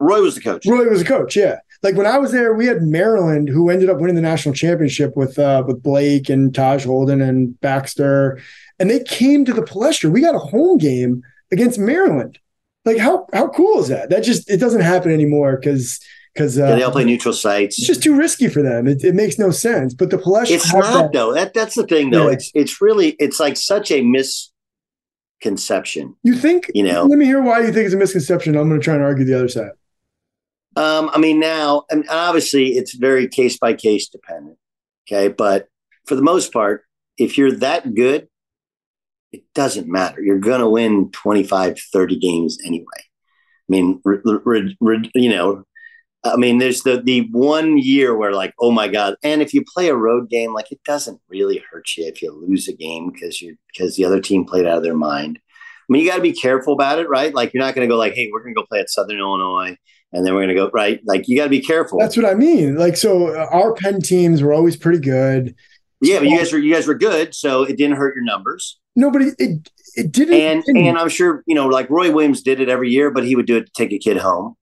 [0.00, 0.66] Roy was the coach.
[0.66, 1.36] Roy was the coach.
[1.36, 4.54] Yeah, like when I was there, we had Maryland who ended up winning the national
[4.54, 8.40] championship with uh, with Blake and Tahj Holden and Baxter,
[8.78, 10.10] and they came to the Palestra.
[10.10, 11.22] We got a home game
[11.52, 12.38] against Maryland.
[12.84, 14.10] Like how how cool is that?
[14.10, 16.00] That just it doesn't happen anymore because
[16.32, 17.78] because uh, Yeah, they all play neutral sites.
[17.78, 18.86] it's just too risky for them.
[18.86, 19.94] It, it makes no sense.
[19.94, 21.32] But the Palestra, It's not that- though.
[21.34, 22.26] That that's the thing though.
[22.28, 22.34] Yeah.
[22.34, 24.02] It's it's really it's like such a
[25.40, 26.14] misconception.
[26.22, 26.70] You think?
[26.74, 27.04] You know.
[27.04, 28.56] Let me hear why you think it's a misconception.
[28.56, 29.70] I'm going to try and argue the other side.
[30.76, 34.58] Um, I mean, now obviously it's very case by case dependent.
[35.08, 35.68] Okay, but
[36.06, 36.82] for the most part,
[37.16, 38.28] if you're that good,
[39.32, 40.20] it doesn't matter.
[40.22, 42.86] You're going to win 25, 30 games anyway.
[42.98, 45.64] I mean, r- r- r- r- you know,
[46.24, 49.16] I mean, there's the the one year where like, oh my god!
[49.22, 52.32] And if you play a road game, like it doesn't really hurt you if you
[52.32, 55.38] lose a game because you because the other team played out of their mind.
[55.42, 57.32] I mean, you got to be careful about it, right?
[57.32, 59.20] Like you're not going to go like, hey, we're going to go play at Southern
[59.20, 59.76] Illinois,
[60.12, 61.00] and then we're going to go right.
[61.04, 61.98] Like you got to be careful.
[61.98, 62.76] That's what I mean.
[62.76, 65.54] Like, so uh, our Penn teams were always pretty good.
[66.00, 68.78] yeah, but you guys were you guys were good, so it didn't hurt your numbers.
[68.94, 70.34] Nobody, it it didn't.
[70.34, 70.86] And didn't.
[70.86, 73.46] and I'm sure you know, like Roy Williams did it every year, but he would
[73.46, 74.54] do it to take a kid home,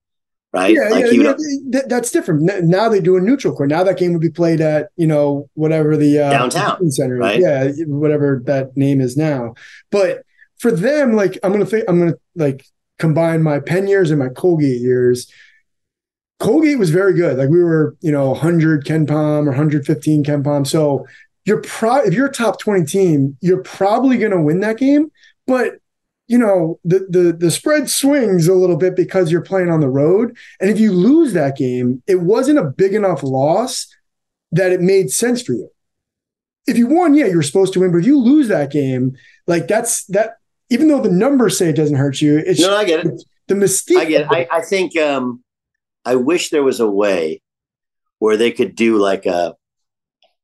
[0.53, 0.75] right?
[0.75, 2.43] yeah, like yeah, he would, yeah, that- that's different.
[2.65, 3.69] Now they do a neutral court.
[3.69, 7.39] Now that game would be played at you know whatever the uh, Downtown, center, right?
[7.41, 9.55] yeah, whatever that name is now.
[9.91, 10.23] But
[10.59, 12.65] for them, like I'm gonna think I'm gonna like
[12.99, 15.31] combine my Penn years and my Colgate years.
[16.41, 17.39] Colgate was very good.
[17.39, 20.67] Like we were, you know, 100 KenPom or 115 KenPom.
[20.67, 21.07] So
[21.45, 25.11] you're pro if you're a top 20 team, you're probably going to win that game.
[25.47, 25.75] But
[26.27, 29.91] you know, the the the spread swings a little bit because you're playing on the
[29.91, 30.37] road.
[30.61, 33.87] And if you lose that game, it wasn't a big enough loss
[34.53, 35.71] that it made sense for you.
[36.67, 37.93] If you won, yeah, you're supposed to win.
[37.93, 39.17] But if you lose that game,
[39.47, 40.39] like that's that.
[40.71, 43.23] Even though the numbers say it doesn't hurt you, it's no, I get it.
[43.49, 43.99] the mystique.
[43.99, 44.29] I get it.
[44.31, 45.43] I, I think um,
[46.05, 47.43] I wish there was a way
[48.19, 49.55] where they could do like a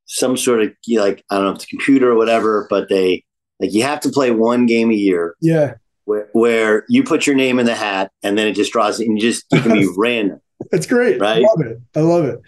[0.07, 2.66] some sort of you know, like I don't know if it's a computer or whatever,
[2.68, 3.25] but they
[3.61, 7.37] like you have to play one game a year yeah, where, where you put your
[7.37, 9.73] name in the hat and then it just draws it and you just you can
[9.73, 10.41] be random.
[10.73, 11.21] It's great.
[11.21, 11.45] Right?
[11.45, 11.81] I love it.
[11.97, 12.41] I love it.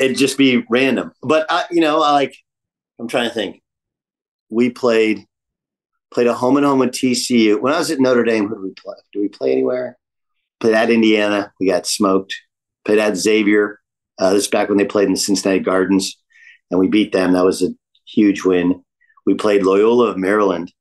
[0.00, 1.12] It'd just be random.
[1.22, 2.36] But I, you know, I like.
[2.98, 3.62] I'm trying to think.
[4.50, 5.26] We played
[6.10, 7.60] played a home and home with TCU.
[7.60, 8.94] When I was at Notre Dame, who did we play?
[9.12, 9.98] Do we play anywhere?
[10.60, 11.52] Played at Indiana.
[11.60, 12.34] We got smoked.
[12.84, 13.80] Played at Xavier.
[14.18, 16.16] Uh, this is back when they played in the Cincinnati Gardens,
[16.70, 17.32] and we beat them.
[17.32, 17.68] That was a
[18.06, 18.82] huge win.
[19.26, 20.72] We played Loyola of Maryland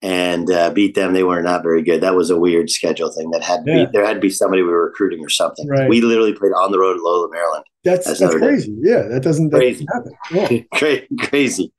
[0.00, 1.12] and uh, beat them.
[1.12, 2.00] They were not very good.
[2.00, 3.30] That was a weird schedule thing.
[3.30, 3.84] That had to Yeah.
[3.84, 5.68] be, there had to be somebody we were recruiting or something.
[5.68, 5.88] Right.
[5.88, 7.64] We literally played on the road at Loyola, Maryland.
[7.84, 8.48] That's That's that's, Notre Dame.
[8.48, 8.76] crazy.
[8.80, 9.84] Yeah, that doesn't that Crazy.
[9.84, 10.66] doesn't happen.
[10.72, 10.78] Yeah.
[10.78, 11.72] Cra- crazy,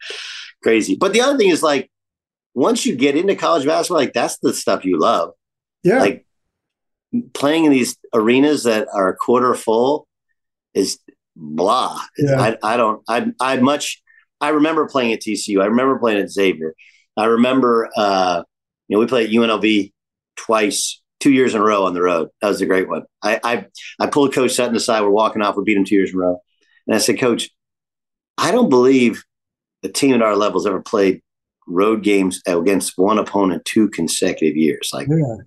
[0.61, 0.95] crazy.
[0.95, 1.89] But the other thing is like,
[2.53, 5.31] once you get into college basketball, like that's the stuff you love.
[5.83, 5.99] Yeah.
[5.99, 6.25] Like
[7.33, 10.07] playing in these arenas that are a quarter full
[10.73, 10.99] is
[11.35, 11.99] blah.
[12.17, 12.39] Yeah.
[12.39, 13.03] I, I don't.
[13.07, 14.01] I I much.
[14.39, 15.61] I remember playing at TCU.
[15.61, 16.73] I remember playing at Xavier.
[17.17, 17.89] I remember.
[17.95, 18.43] uh
[18.87, 19.91] You know, we played at UNLV
[20.35, 22.29] twice, two years in a row on the road.
[22.41, 23.03] That was a great one.
[23.21, 23.65] I I,
[23.99, 25.01] I pulled Coach Sutton aside.
[25.01, 25.55] We're walking off.
[25.55, 26.41] We beat him two years in a row,
[26.87, 27.49] and I said, Coach,
[28.37, 29.23] I don't believe
[29.83, 31.21] a team at our levels ever played
[31.67, 34.89] road games against one opponent two consecutive years.
[34.93, 35.37] Like, Yeah.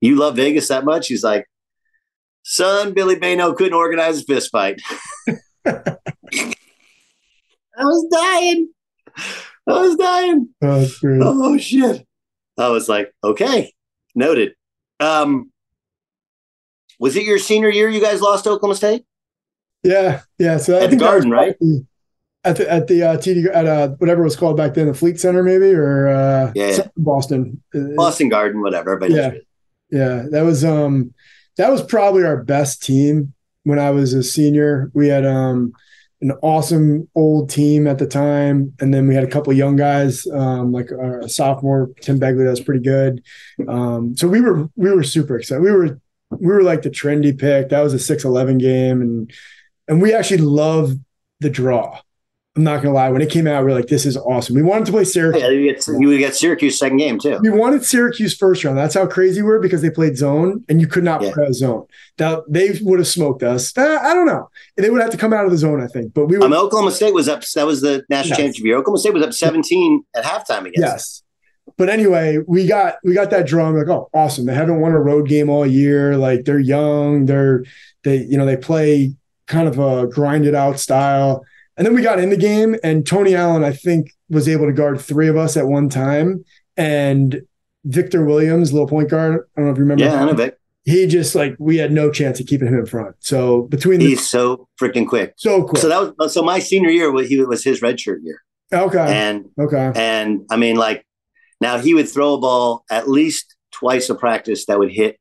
[0.00, 1.08] you love Vegas that much?
[1.08, 1.46] He's like,
[2.42, 4.80] son, Billy Bayno couldn't organize a fist fight.
[5.66, 5.96] I
[7.84, 8.68] was dying.
[9.68, 10.48] I was dying.
[10.62, 10.86] Oh.
[11.02, 12.06] Oh shit.
[12.58, 13.72] I was like, okay,
[14.14, 14.54] noted.
[15.00, 15.50] Um,
[16.98, 19.04] was it your senior year you guys lost to Oklahoma State?
[19.82, 20.56] Yeah, yeah.
[20.56, 21.54] So I At the think Garden, right?
[22.46, 24.94] At the at the uh, TD at uh, whatever it was called back then, the
[24.94, 26.86] Fleet Center maybe or uh, Yeah, yeah.
[26.96, 27.60] Boston.
[27.74, 28.96] Uh, Boston Garden, whatever.
[28.96, 29.32] But Yeah.
[29.90, 31.12] Yeah, that was um
[31.56, 33.34] that was probably our best team
[33.64, 34.90] when I was a senior.
[34.94, 35.72] We had um
[36.22, 39.76] an awesome old team at the time, and then we had a couple of young
[39.76, 43.22] guys, um, like our sophomore Tim Begley, that was pretty good.
[43.68, 45.62] Um, so we were we were super excited.
[45.62, 47.68] We were we were like the trendy pick.
[47.68, 49.32] That was a six eleven game, and
[49.88, 50.98] and we actually loved
[51.40, 52.00] the draw.
[52.56, 53.10] I'm not gonna lie.
[53.10, 55.42] When it came out, we were like, "This is awesome." We wanted to play Syracuse.
[55.42, 57.38] Yeah, you get you would get Syracuse second game too.
[57.42, 58.78] We wanted Syracuse first round.
[58.78, 61.32] That's how crazy we were because they played zone and you could not Yeah.
[61.32, 61.84] play zone.
[62.16, 63.76] That they would have smoked us.
[63.76, 64.48] I don't know.
[64.78, 66.14] They would have to come out of the zone, I think.
[66.14, 67.42] But we were mean, um, Oklahoma State was up.
[67.54, 68.36] That was the national Yes.
[68.38, 68.76] championship year.
[68.78, 70.78] Oklahoma State was up 17 at halftime against.
[70.78, 71.22] yes.
[71.76, 73.68] But anyway, we got we got that draw.
[73.68, 74.46] I'm like, oh, awesome.
[74.46, 76.16] They haven't won a road game all year.
[76.16, 77.26] Like they're young.
[77.26, 77.64] They're
[78.02, 79.14] they you know they play
[79.46, 81.44] kind of a grinded out style.
[81.76, 84.72] And then we got in the game, and Tony Allen, I think, was able to
[84.72, 86.44] guard three of us at one time.
[86.76, 87.42] And
[87.84, 89.46] Victor Williams, little point guard.
[89.56, 90.04] I don't know if you remember.
[90.04, 90.58] Yeah, I know Vic.
[90.84, 93.14] he just like we had no chance of keeping him in front.
[93.20, 95.34] So between the He's so freaking quick.
[95.36, 95.80] so quick.
[95.82, 97.12] So that was so my senior year.
[97.12, 98.40] wa- He was his redshirt year,
[98.72, 98.98] okay.
[98.98, 99.92] and okay.
[99.94, 101.06] and I mean, like
[101.60, 105.18] now he would throw a ball at least twice a practice that would hit.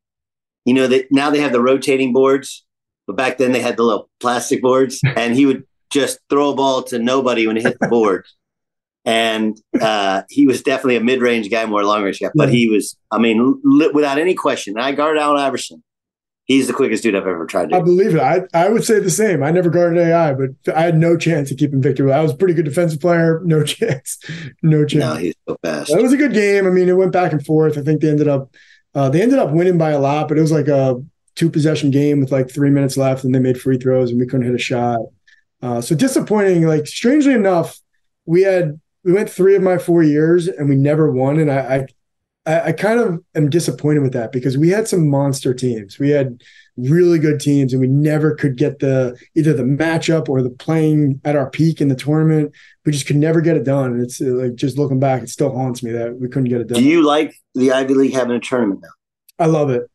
[0.65, 2.65] You know that now they have the rotating boards,
[3.07, 5.63] but back then they had the little plastic boards, and he would
[5.95, 8.25] just throw a ball to nobody when it hit the board.
[9.07, 12.31] And uh, he was definitely a mid-range guy, more long-range guy.
[12.33, 14.79] But he was, I mean, li- without any question.
[14.79, 15.83] I guarded Allen Iverson.
[16.45, 17.75] He's the quickest dude I've ever tried to.
[17.75, 18.19] I believe it.
[18.19, 19.43] I, I would say the same.
[19.43, 22.11] I never guarded AI, but I had no chance of keeping Victor.
[22.11, 23.41] I was a pretty good defensive player.
[23.45, 24.17] No chance.
[24.63, 25.03] No chance.
[25.03, 25.91] No, he's so fast.
[25.91, 26.65] It was a good game.
[26.65, 27.77] I mean, it went back and forth.
[27.77, 28.49] I think they ended up
[28.95, 30.99] uh, they ended up winning by a lot, but it was like a
[31.35, 34.25] two possession game with like three minutes left, and they made free throws, and we
[34.25, 34.99] couldn't hit a shot.
[35.65, 36.67] Uh, so disappointing.
[36.67, 37.79] Like strangely enough,
[38.27, 41.39] we had we went three of my four years, and we never won.
[41.39, 41.87] And I
[42.45, 45.97] I, I kind of am disappointed with that because we had some monster teams.
[45.97, 46.39] We had
[46.77, 51.19] really good teams, and we never could get the either the matchup or the playing
[51.25, 52.53] at our peak in the tournament.
[52.85, 53.93] We just could never get it done.
[53.93, 56.67] And it's like just looking back, it still haunts me that we couldn't get it
[56.67, 56.77] done.
[56.77, 59.43] Do you like the Ivy League having a tournament now?
[59.43, 59.89] I love it.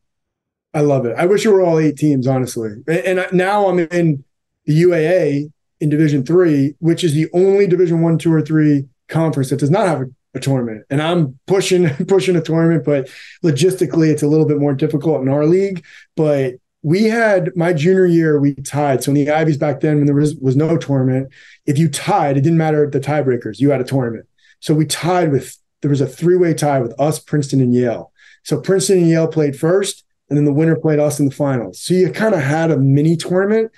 [0.73, 1.15] I love it.
[1.17, 2.71] I wish it were all eight teams, honestly.
[2.89, 4.25] And, and now I'm in
[4.65, 5.51] the UAA
[5.81, 9.69] in Division Three, which is the only Division One, two, or three conference that does
[9.69, 10.05] not have a,
[10.35, 10.85] a tournament.
[10.89, 13.09] And I'm pushing pushing a tournament, but
[13.43, 15.83] logistically, it's a little bit more difficult in our league.
[16.15, 19.03] But we had my junior year, we tied.
[19.03, 21.31] So in the Ivies back then, when there was was no tournament,
[21.65, 23.59] if you tied, it didn't matter the tiebreakers.
[23.59, 24.27] You had a tournament.
[24.59, 28.11] So we tied with there was a three way tie with us, Princeton, and Yale.
[28.43, 31.81] So Princeton and Yale played first, and then the winner played us in the finals.
[31.81, 33.71] So you kind of had a mini tournament.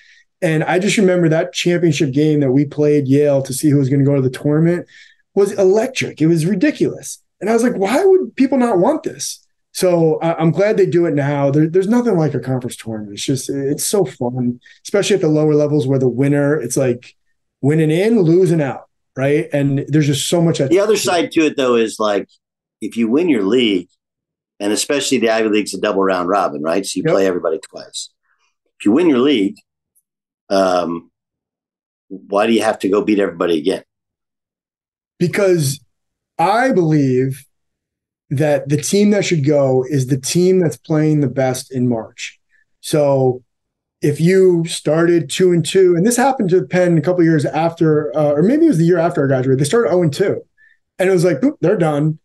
[0.43, 3.89] And I just remember that championship game that we played Yale to see who was
[3.89, 4.85] going to go to the tournament
[5.33, 6.21] was electric.
[6.21, 7.23] It was ridiculous.
[7.41, 9.39] And I was like, why would people not want this?
[9.71, 11.49] So I- I'm glad they do it now.
[11.49, 13.13] There, there's nothing like a conference tournament.
[13.13, 17.15] It's just, it's so fun, especially at the lower levels where the winner, it's like
[17.61, 18.83] winning in, losing out,
[19.15, 19.47] right?
[19.53, 20.59] And there's just so much.
[20.61, 22.27] At- The other side to it, though, is like
[22.81, 23.87] if you win your league,
[24.59, 26.85] and especially the Ivy League's a double round robin, right?
[26.85, 27.13] So you Yep.
[27.13, 28.09] play everybody twice.
[28.79, 29.55] If you win your league,
[30.53, 31.11] um,
[32.07, 33.83] why do you have to go beat everybody again?
[35.17, 35.79] Because
[36.37, 37.45] I believe
[38.29, 42.39] that the team that should go is the team that's playing the best in March.
[42.81, 43.43] So
[44.01, 48.15] if you started two and two, and this happened to Penn a couple years after,
[48.15, 50.41] uh, or maybe it was the year after I graduated, they started 0 and 2.
[50.99, 52.19] And it was like, boop, they're done.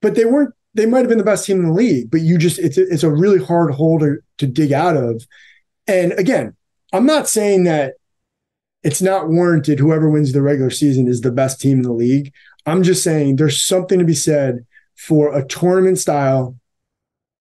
[0.00, 2.38] But they weren't, they might have been the best team in the league, but you
[2.38, 5.26] just, it's a, it's a really hard hole to, to dig out of.
[5.86, 6.54] And again,
[6.94, 7.94] I'm not saying that
[8.84, 12.32] it's not warranted whoever wins the regular season is the best team in the league.
[12.66, 14.64] I'm just saying there's something to be said
[14.94, 16.56] for a tournament style.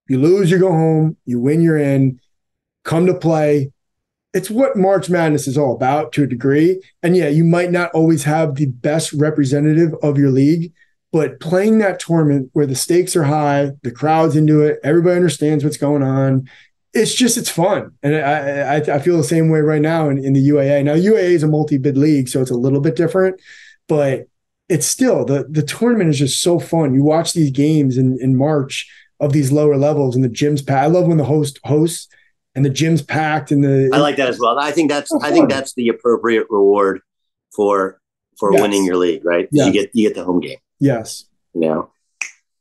[0.09, 1.17] You lose, you go home.
[1.25, 2.19] You win, you're in.
[2.83, 3.71] Come to play.
[4.33, 6.81] It's what March Madness is all about to a degree.
[7.03, 10.73] And yeah, you might not always have the best representative of your league,
[11.11, 15.63] but playing that tournament where the stakes are high, the crowd's into it, everybody understands
[15.63, 16.49] what's going on.
[16.93, 20.23] It's just it's fun, and I I, I feel the same way right now in,
[20.23, 20.83] in the UAA.
[20.83, 23.41] Now UAA is a multi bid league, so it's a little bit different,
[23.87, 24.27] but
[24.69, 26.93] it's still the the tournament is just so fun.
[26.93, 28.87] You watch these games in in March
[29.19, 30.83] of these lower levels and the gyms packed.
[30.83, 32.07] I love when the host hosts
[32.55, 34.59] and the gym's packed and the I like that as well.
[34.59, 37.01] I think that's I think that's the appropriate reward
[37.55, 37.99] for
[38.39, 38.61] for Yes.
[38.61, 39.47] winning your league, right?
[39.51, 39.67] Yes.
[39.67, 40.57] You get you get the home game.
[40.79, 41.25] yes.
[41.55, 41.91] You know,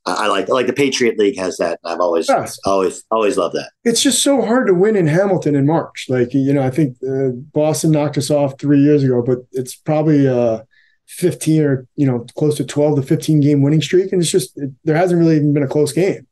[0.05, 1.79] I, I like like the Patriot League has that.
[1.83, 2.57] I've always Yes.
[2.65, 3.71] always always loved that.
[3.83, 6.07] It's just so hard to win in Hamilton in March.
[6.09, 9.75] Like you know, I think uh, Boston knocked us off three years ago, but it's
[9.75, 10.59] probably uh
[11.07, 14.57] 15 or you know close to 12 to 15 game winning streak, and it's just
[14.57, 16.25] it, there hasn't really even been a close game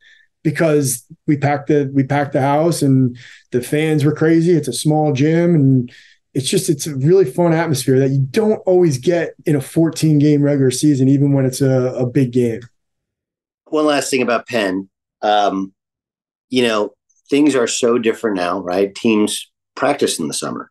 [0.44, 3.18] because we packed the we packed the house and
[3.52, 4.52] the fans were crazy.
[4.54, 5.92] It's a small gym and
[6.34, 10.18] it's just it's a really fun atmosphere that you don't always get in a 14
[10.18, 12.62] game regular season, even when it's a, a big game.
[13.72, 14.90] One last thing about Penn,
[15.22, 15.74] um,
[16.50, 16.92] you know,
[17.30, 18.94] things are so different now, right?
[18.94, 20.70] Teams practice in the summer.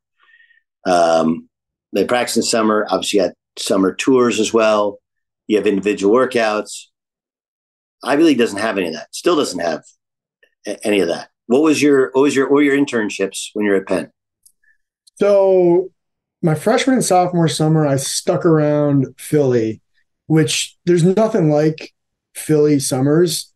[0.87, 1.49] Um,
[1.93, 2.87] they practice in the summer.
[2.91, 4.99] Obviously, you got summer tours as well.
[5.47, 6.87] You have individual workouts.
[8.05, 9.15] Ivy League doesn't have any of that.
[9.15, 9.83] Still doesn't have
[10.85, 11.29] any of that.
[11.47, 14.11] What was your what was your were your internships when you were at Penn?
[15.17, 15.91] So
[16.43, 19.83] my freshman and sophomore summer, I stuck around Philly,
[20.27, 21.93] which there's nothing like
[22.35, 23.53] Philly summers.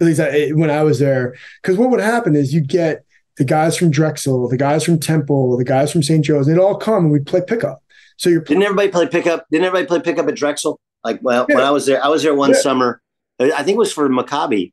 [0.00, 3.04] At least I, when I was there, because what would happen is you'd get
[3.36, 6.24] the guys from Drexel, the guys from Temple, the guys from St.
[6.24, 7.82] Joe's, they'd all come and we'd play pickup.
[8.16, 9.46] So you're Didn't everybody play pickup?
[9.50, 10.78] Didn't everybody play pickup at Drexel?
[11.04, 12.60] Like well, when I was there, I was there one Yeah.
[12.60, 13.00] summer.
[13.40, 14.72] I think it was for Maccabi,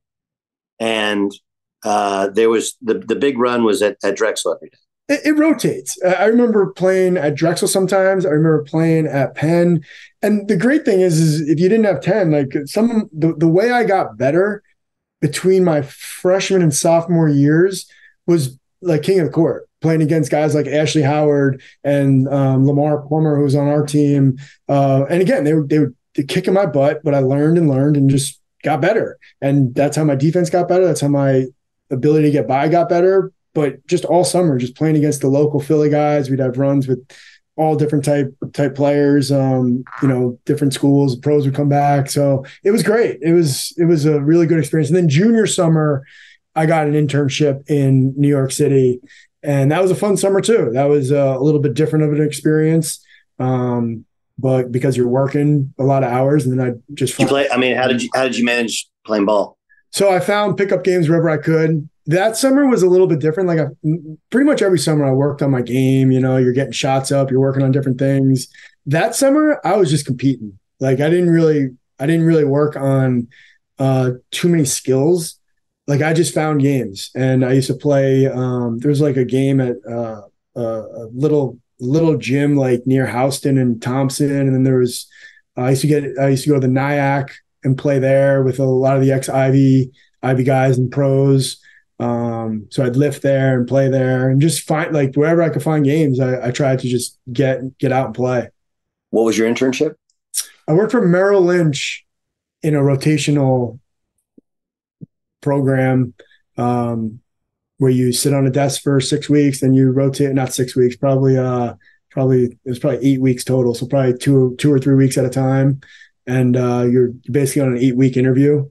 [0.79, 1.31] and
[1.83, 4.77] uh, there was the the big run was at, at Drexel every day.
[5.07, 6.01] It, it rotates.
[6.03, 8.25] Uh, I remember playing at Drexel sometimes.
[8.25, 9.83] I remember playing at Penn.
[10.21, 13.47] And the great thing is, is if you didn't have 10, like some the, the
[13.47, 14.63] way I got better
[15.21, 17.89] between my freshman and sophomore years
[18.27, 23.01] was like king of the court, playing against guys like Ashley Howard and um, Lamar
[23.07, 24.37] Plummer, who was on our team.
[24.67, 25.93] Uh, and again, they were they were
[26.27, 29.17] kicking my butt, but I learned and learned and just got better.
[29.41, 30.85] And that's how my defense got better.
[30.85, 31.45] That's how my
[31.91, 33.31] ability to get by got better.
[33.55, 36.99] But just all summer, just playing against the local Philly guys, we'd have runs with
[37.55, 39.31] all different type type players.
[39.31, 42.09] Um, you know, different schools, pros would come back.
[42.09, 43.19] So it was great.
[43.21, 44.89] It was it was a really good experience.
[44.89, 46.05] And then junior summer,
[46.53, 48.99] I got an internship in New York City,
[49.41, 50.71] and that was a fun summer too.
[50.73, 52.99] That was uh, a little bit different of an experience.
[53.39, 54.05] Um,
[54.37, 57.49] but because you're working a lot of hours, and then I just you play?
[57.49, 59.57] I mean, how did you how did you manage playing ball?
[59.91, 61.89] so I found pickup games wherever I could.
[62.07, 63.49] That summer was a little bit different.
[63.49, 63.65] Like I,
[64.29, 66.11] pretty much every summer I worked on my game.
[66.11, 68.47] You know, you're getting shots up, you're working on different things.
[68.85, 70.59] That summer I was just competing.
[70.79, 73.27] Like I didn't really, I didn't really work on
[73.79, 75.39] uh, too many skills.
[75.87, 78.27] Like I just found games, and I used to play.
[78.27, 80.21] Um, there was like a game at uh,
[80.55, 85.07] uh, a little little gym like near Houston and Thompson, and then there was.
[85.55, 86.03] I used to get.
[86.19, 87.29] I used to go to the NYAC
[87.63, 89.91] and play there with a lot of the ex Ivy
[90.23, 91.61] Ivy guys and pros.
[91.99, 95.63] Um, so I'd lift there and play there and just find like wherever I could
[95.63, 98.49] find games, I, I tried to just get get out and play.
[99.11, 99.95] What was your internship?
[100.67, 102.05] I worked for Merrill Lynch
[102.61, 103.79] in a rotational
[105.41, 106.13] program
[106.57, 107.19] um,
[107.77, 110.33] where you sit on a desk for six weeks, then you rotate.
[110.33, 111.37] Not six weeks, probably.
[111.37, 111.75] Uh,
[112.15, 113.75] probably it was probably eight weeks total.
[113.75, 115.81] So probably two two or three weeks at a time,
[116.25, 118.69] and uh, you're basically on an eight week interview.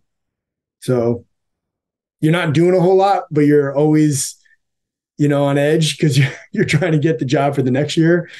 [0.80, 1.24] So
[2.24, 4.34] you're not doing a whole lot, but you're always,
[5.18, 7.96] you know, on edge because you're you're trying to get the job for the next
[7.96, 8.30] year.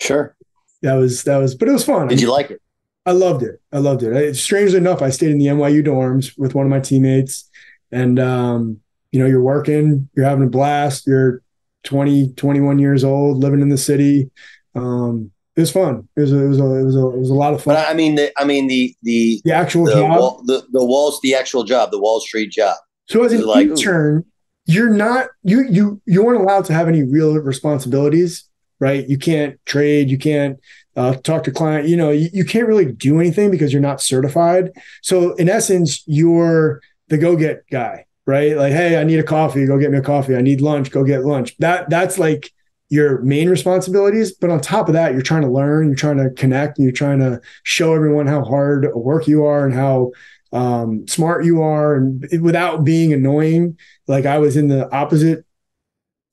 [0.00, 0.36] Sure.
[0.82, 2.06] That was that was, but it was fun.
[2.06, 2.62] Did you like it?
[3.06, 3.60] I loved it.
[3.72, 4.16] I loved it.
[4.16, 7.50] I, strangely enough, I stayed in the NYU dorms with one of my teammates,
[7.90, 8.80] and um,
[9.10, 11.42] you know, you're working, you're having a blast, you're
[11.84, 14.30] 20, 21 years old, living in the city.
[14.74, 16.08] Um, it was fun.
[16.16, 17.74] It was a, it was a, it was a, it was a lot of fun.
[17.74, 20.84] But I mean, the, I mean the the the actual the, job, Wall, the the
[20.84, 22.76] walls, the actual job, the Wall Street job.
[23.06, 24.24] So as an like, intern, ooh.
[24.66, 28.44] you're not you you you weren't allowed to have any real responsibilities,
[28.80, 29.06] right?
[29.08, 30.58] You can't trade, you can't
[30.96, 31.88] uh, talk to client.
[31.88, 34.70] You know, you, you can't really do anything because you're not certified.
[35.02, 38.56] So in essence, you're the go get guy, right?
[38.56, 40.36] Like, hey, I need a coffee, go get me a coffee.
[40.36, 41.56] I need lunch, go get lunch.
[41.58, 42.52] That that's like
[42.88, 44.32] your main responsibilities.
[44.32, 46.92] But on top of that, you're trying to learn, you're trying to connect, and you're
[46.92, 50.12] trying to show everyone how hard work you are and how
[50.54, 53.76] um, smart you are, and without being annoying.
[54.06, 55.44] Like I was in the opposite.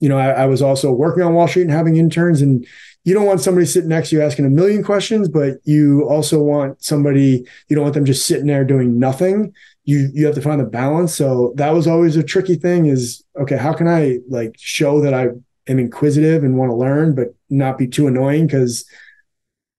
[0.00, 2.66] You know, I, I was also working on Wall Street and having interns, and
[3.04, 6.40] you don't want somebody sitting next to you asking a million questions, but you also
[6.40, 7.44] want somebody.
[7.68, 9.52] You don't want them just sitting there doing nothing.
[9.84, 11.14] You you have to find the balance.
[11.14, 12.86] So that was always a tricky thing.
[12.86, 13.56] Is okay.
[13.56, 15.28] How can I like show that I
[15.66, 18.84] am inquisitive and want to learn, but not be too annoying because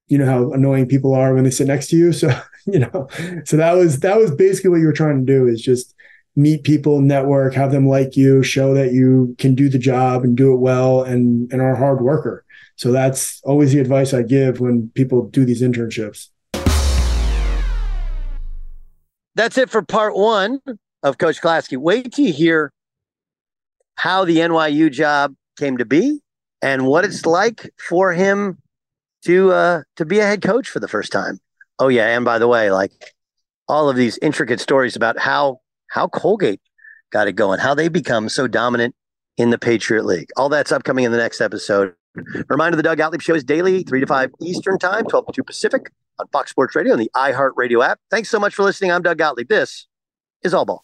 [0.07, 2.11] you know how annoying people are when they sit next to you.
[2.23, 2.29] So,
[2.67, 3.07] you know,
[3.45, 5.93] so that was that was basically what you were trying to do is just
[6.35, 10.37] meet people, network, have them like you, show that you can do the job and
[10.37, 12.45] do it well and and are a hard worker.
[12.75, 16.29] So that's always the advice I give when people do these internships.
[19.35, 20.59] That's it for part one
[21.01, 21.77] of Coach Klatsky.
[21.77, 22.71] Wait till you hear
[23.95, 26.21] how the NYU job came to be
[26.61, 28.57] and what it's like for him
[29.25, 31.39] to uh, to be a head coach for the first time.
[31.79, 32.91] Oh yeah, and by the way, like
[33.67, 36.61] all of these intricate stories about how how Colgate
[37.11, 38.95] got it going, how they become so dominant
[39.37, 40.29] in the Patriot League.
[40.37, 41.93] All that's upcoming in the next episode.
[42.47, 45.43] Reminder: the Doug Gottlieb Show is daily, three to five Eastern Time, twelve to two
[45.43, 47.99] Pacific, on Fox Sports Radio and the iHeartRadio app.
[48.11, 48.91] Thanks so much for listening.
[48.91, 49.49] I'm Doug Gottlieb.
[49.49, 49.87] This
[50.43, 50.83] is All Ball.